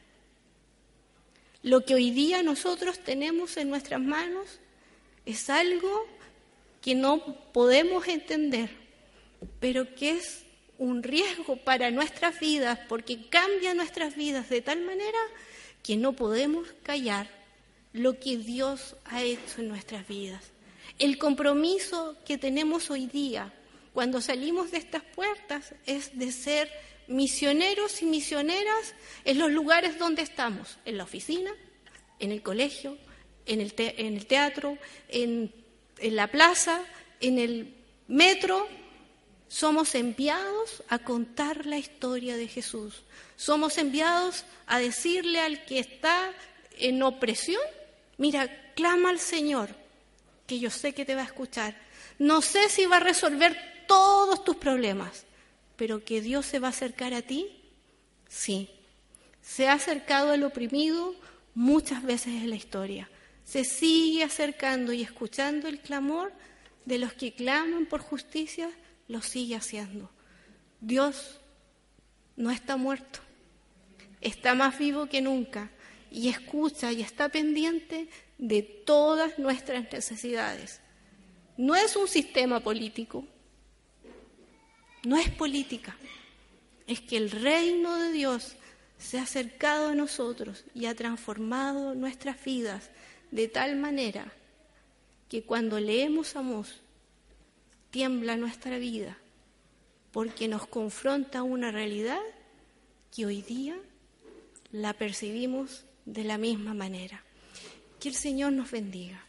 Lo 1.63 1.85
que 1.85 1.95
hoy 1.95 2.11
día 2.11 2.43
nosotros 2.43 2.99
tenemos 2.99 3.55
en 3.55 3.69
nuestras 3.69 4.01
manos 4.01 4.59
es 5.25 5.49
algo 5.49 6.05
que 6.81 6.93
no 6.93 7.23
podemos 7.53 8.05
entender, 8.09 8.69
pero 9.61 9.95
que 9.95 10.11
es 10.11 10.43
un 10.77 11.01
riesgo 11.01 11.55
para 11.55 11.89
nuestras 11.89 12.37
vidas 12.41 12.79
porque 12.89 13.29
cambia 13.29 13.73
nuestras 13.73 14.17
vidas 14.17 14.49
de 14.49 14.61
tal 14.61 14.81
manera 14.81 15.17
que 15.81 15.95
no 15.95 16.11
podemos 16.11 16.67
callar 16.83 17.29
lo 17.93 18.19
que 18.19 18.35
Dios 18.35 18.97
ha 19.05 19.23
hecho 19.23 19.61
en 19.61 19.69
nuestras 19.69 20.05
vidas. 20.05 20.43
El 20.99 21.17
compromiso 21.17 22.17
que 22.25 22.37
tenemos 22.37 22.91
hoy 22.91 23.05
día 23.05 23.53
cuando 23.93 24.19
salimos 24.19 24.71
de 24.71 24.79
estas 24.79 25.03
puertas 25.03 25.73
es 25.85 26.17
de 26.17 26.33
ser 26.33 26.69
misioneros 27.07 28.01
y 28.01 28.05
misioneras 28.05 28.93
en 29.25 29.39
los 29.39 29.51
lugares 29.51 29.97
donde 29.97 30.21
estamos, 30.21 30.77
en 30.85 30.97
la 30.97 31.03
oficina, 31.03 31.51
en 32.19 32.31
el 32.31 32.41
colegio, 32.41 32.97
en 33.45 33.61
el, 33.61 33.73
en 33.77 34.17
el 34.17 34.25
teatro, 34.25 34.77
en, 35.09 35.53
en 35.99 36.15
la 36.15 36.27
plaza, 36.27 36.81
en 37.19 37.39
el 37.39 37.73
metro. 38.07 38.67
Somos 39.47 39.93
enviados 39.95 40.83
a 40.89 40.99
contar 40.99 41.65
la 41.65 41.77
historia 41.77 42.37
de 42.37 42.47
Jesús. 42.47 43.03
Somos 43.35 43.77
enviados 43.77 44.45
a 44.65 44.79
decirle 44.79 45.39
al 45.39 45.65
que 45.65 45.79
está 45.79 46.33
en 46.77 47.03
opresión, 47.03 47.61
mira, 48.17 48.73
clama 48.73 49.09
al 49.09 49.19
Señor, 49.19 49.69
que 50.47 50.59
yo 50.59 50.69
sé 50.69 50.93
que 50.93 51.05
te 51.05 51.15
va 51.15 51.21
a 51.21 51.25
escuchar. 51.25 51.75
No 52.19 52.41
sé 52.41 52.69
si 52.69 52.85
va 52.85 52.97
a 52.97 53.01
resolver 53.01 53.85
todos 53.87 54.43
tus 54.43 54.55
problemas, 54.55 55.25
pero 55.75 56.03
que 56.03 56.21
Dios 56.21 56.45
se 56.45 56.59
va 56.59 56.67
a 56.67 56.71
acercar 56.71 57.13
a 57.13 57.21
ti, 57.21 57.47
sí. 58.27 58.69
Se 59.41 59.67
ha 59.67 59.73
acercado 59.73 60.31
al 60.31 60.43
oprimido 60.43 61.15
muchas 61.53 62.03
veces 62.03 62.41
en 62.41 62.49
la 62.49 62.55
historia. 62.55 63.09
Se 63.43 63.63
sigue 63.63 64.23
acercando 64.23 64.93
y 64.93 65.01
escuchando 65.01 65.67
el 65.67 65.79
clamor 65.79 66.31
de 66.85 66.97
los 66.97 67.13
que 67.13 67.33
claman 67.33 67.85
por 67.85 68.01
justicia, 68.01 68.69
lo 69.07 69.21
sigue 69.21 69.55
haciendo. 69.55 70.09
Dios 70.79 71.39
no 72.35 72.51
está 72.51 72.77
muerto, 72.77 73.19
está 74.21 74.55
más 74.55 74.77
vivo 74.77 75.05
que 75.07 75.21
nunca 75.21 75.69
y 76.11 76.29
escucha 76.29 76.91
y 76.91 77.01
está 77.01 77.29
pendiente 77.29 78.07
de 78.37 78.61
todas 78.61 79.39
nuestras 79.39 79.91
necesidades. 79.91 80.79
No 81.57 81.75
es 81.75 81.95
un 81.95 82.07
sistema 82.07 82.59
político, 82.59 83.25
no 85.03 85.17
es 85.17 85.29
política, 85.29 85.95
es 86.87 87.01
que 87.01 87.17
el 87.17 87.31
reino 87.31 87.97
de 87.97 88.11
Dios 88.11 88.55
se 88.97 89.19
ha 89.19 89.23
acercado 89.23 89.89
a 89.89 89.95
nosotros 89.95 90.63
y 90.73 90.85
ha 90.85 90.95
transformado 90.95 91.93
nuestras 91.95 92.43
vidas 92.43 92.89
de 93.31 93.47
tal 93.47 93.75
manera 93.75 94.31
que 95.29 95.43
cuando 95.43 95.79
leemos 95.79 96.35
Amós 96.35 96.81
tiembla 97.91 98.37
nuestra 98.37 98.77
vida 98.77 99.17
porque 100.11 100.47
nos 100.47 100.67
confronta 100.67 101.43
una 101.43 101.71
realidad 101.71 102.21
que 103.13 103.25
hoy 103.25 103.41
día 103.41 103.75
la 104.71 104.93
percibimos 104.93 105.85
de 106.05 106.23
la 106.23 106.37
misma 106.37 106.73
manera. 106.73 107.23
Que 107.99 108.09
el 108.09 108.15
Señor 108.15 108.53
nos 108.53 108.71
bendiga, 108.71 109.23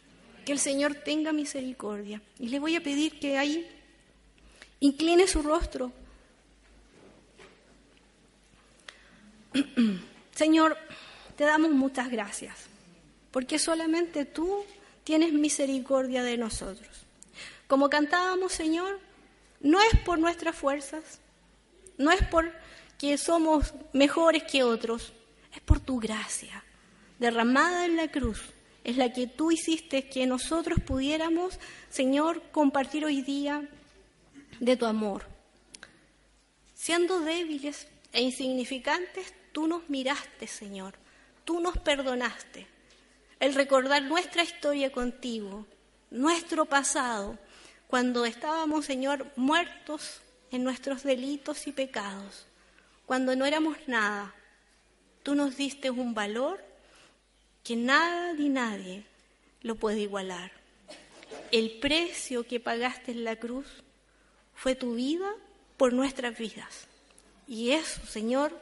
que 0.44 0.52
el 0.52 0.58
Señor 0.58 0.94
tenga 0.94 1.32
misericordia. 1.32 2.20
Y 2.38 2.48
le 2.48 2.58
voy 2.58 2.76
a 2.76 2.82
pedir 2.82 3.18
que 3.18 3.38
ahí 3.38 3.66
Incline 4.84 5.26
su 5.26 5.40
rostro. 5.40 5.90
Señor, 10.34 10.76
te 11.36 11.44
damos 11.44 11.70
muchas 11.70 12.10
gracias, 12.10 12.66
porque 13.30 13.58
solamente 13.58 14.26
tú 14.26 14.62
tienes 15.02 15.32
misericordia 15.32 16.22
de 16.22 16.36
nosotros. 16.36 17.06
Como 17.66 17.88
cantábamos, 17.88 18.52
Señor, 18.52 19.00
no 19.60 19.80
es 19.80 19.98
por 20.04 20.18
nuestras 20.18 20.54
fuerzas, 20.54 21.18
no 21.96 22.10
es 22.10 22.22
por 22.26 22.52
que 22.98 23.16
somos 23.16 23.72
mejores 23.94 24.42
que 24.42 24.64
otros, 24.64 25.14
es 25.54 25.62
por 25.62 25.80
tu 25.80 25.98
gracia 25.98 26.62
derramada 27.18 27.86
en 27.86 27.96
la 27.96 28.08
cruz, 28.08 28.42
es 28.84 28.98
la 28.98 29.14
que 29.14 29.28
tú 29.28 29.50
hiciste 29.50 30.10
que 30.10 30.26
nosotros 30.26 30.78
pudiéramos, 30.86 31.58
Señor, 31.88 32.42
compartir 32.52 33.06
hoy 33.06 33.22
día 33.22 33.66
de 34.60 34.76
tu 34.76 34.86
amor. 34.86 35.26
Siendo 36.74 37.20
débiles 37.20 37.86
e 38.12 38.22
insignificantes, 38.22 39.32
tú 39.52 39.66
nos 39.66 39.88
miraste, 39.88 40.46
Señor, 40.46 40.94
tú 41.44 41.60
nos 41.60 41.78
perdonaste. 41.78 42.66
El 43.40 43.54
recordar 43.54 44.02
nuestra 44.02 44.42
historia 44.42 44.92
contigo, 44.92 45.66
nuestro 46.10 46.66
pasado, 46.66 47.38
cuando 47.86 48.24
estábamos, 48.24 48.86
Señor, 48.86 49.26
muertos 49.36 50.20
en 50.50 50.64
nuestros 50.64 51.02
delitos 51.02 51.66
y 51.66 51.72
pecados, 51.72 52.46
cuando 53.06 53.36
no 53.36 53.44
éramos 53.44 53.76
nada, 53.86 54.34
tú 55.22 55.34
nos 55.34 55.56
diste 55.56 55.90
un 55.90 56.14
valor 56.14 56.64
que 57.62 57.76
nada 57.76 58.32
ni 58.32 58.48
nadie 58.48 59.04
lo 59.62 59.76
puede 59.76 60.00
igualar. 60.00 60.52
El 61.50 61.78
precio 61.78 62.46
que 62.46 62.60
pagaste 62.60 63.12
en 63.12 63.24
la 63.24 63.36
cruz 63.36 63.83
fue 64.54 64.74
tu 64.74 64.94
vida 64.94 65.30
por 65.76 65.92
nuestras 65.92 66.36
vidas. 66.36 66.86
Y 67.46 67.72
eso, 67.72 68.04
Señor, 68.06 68.58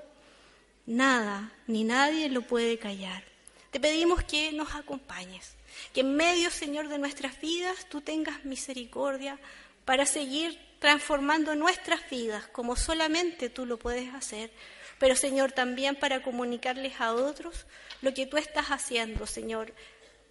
nada 0.87 1.53
ni 1.67 1.85
nadie 1.85 2.29
lo 2.29 2.43
puede 2.43 2.79
callar. 2.79 3.25
Te 3.71 3.81
pedimos 3.81 4.23
que 4.25 4.53
nos 4.53 4.75
acompañes, 4.75 5.55
que 5.95 6.01
en 6.01 6.15
medio, 6.17 6.51
Señor, 6.51 6.89
de 6.89 6.99
nuestras 6.99 7.41
vidas 7.41 7.89
tú 7.89 8.01
tengas 8.01 8.45
misericordia 8.45 9.39
para 9.85 10.05
seguir 10.05 10.59
transformando 10.79 11.55
nuestras 11.55 12.09
vidas 12.11 12.47
como 12.49 12.77
solamente 12.77 13.49
tú 13.49 13.67
lo 13.67 13.79
puedes 13.79 14.13
hacer, 14.15 14.51
pero 14.99 15.17
Señor, 15.17 15.53
también 15.53 15.97
para 15.97 16.23
comunicarles 16.23 17.01
a 17.01 17.15
otros 17.15 17.67
lo 18.03 18.13
que 18.13 18.27
tú 18.27 18.37
estás 18.37 18.67
haciendo, 18.69 19.27
Señor, 19.27 19.73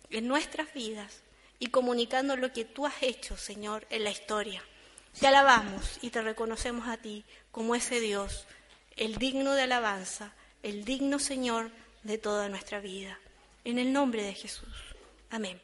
en 0.09 0.27
nuestras 0.27 0.73
vidas 0.73 1.21
y 1.57 1.67
comunicando 1.67 2.35
lo 2.35 2.51
que 2.51 2.65
tú 2.65 2.85
has 2.85 3.01
hecho, 3.01 3.37
Señor, 3.37 3.87
en 3.89 4.03
la 4.03 4.11
historia. 4.11 4.61
Te 5.19 5.27
alabamos 5.27 5.99
y 6.01 6.09
te 6.09 6.21
reconocemos 6.21 6.87
a 6.87 6.97
ti 6.97 7.25
como 7.51 7.75
ese 7.75 7.99
Dios, 7.99 8.47
el 8.97 9.17
digno 9.17 9.53
de 9.53 9.63
alabanza, 9.63 10.33
el 10.63 10.85
digno 10.85 11.19
Señor 11.19 11.71
de 12.03 12.17
toda 12.17 12.49
nuestra 12.49 12.79
vida. 12.79 13.19
En 13.63 13.77
el 13.77 13.93
nombre 13.93 14.23
de 14.23 14.33
Jesús. 14.33 14.73
Amén. 15.29 15.61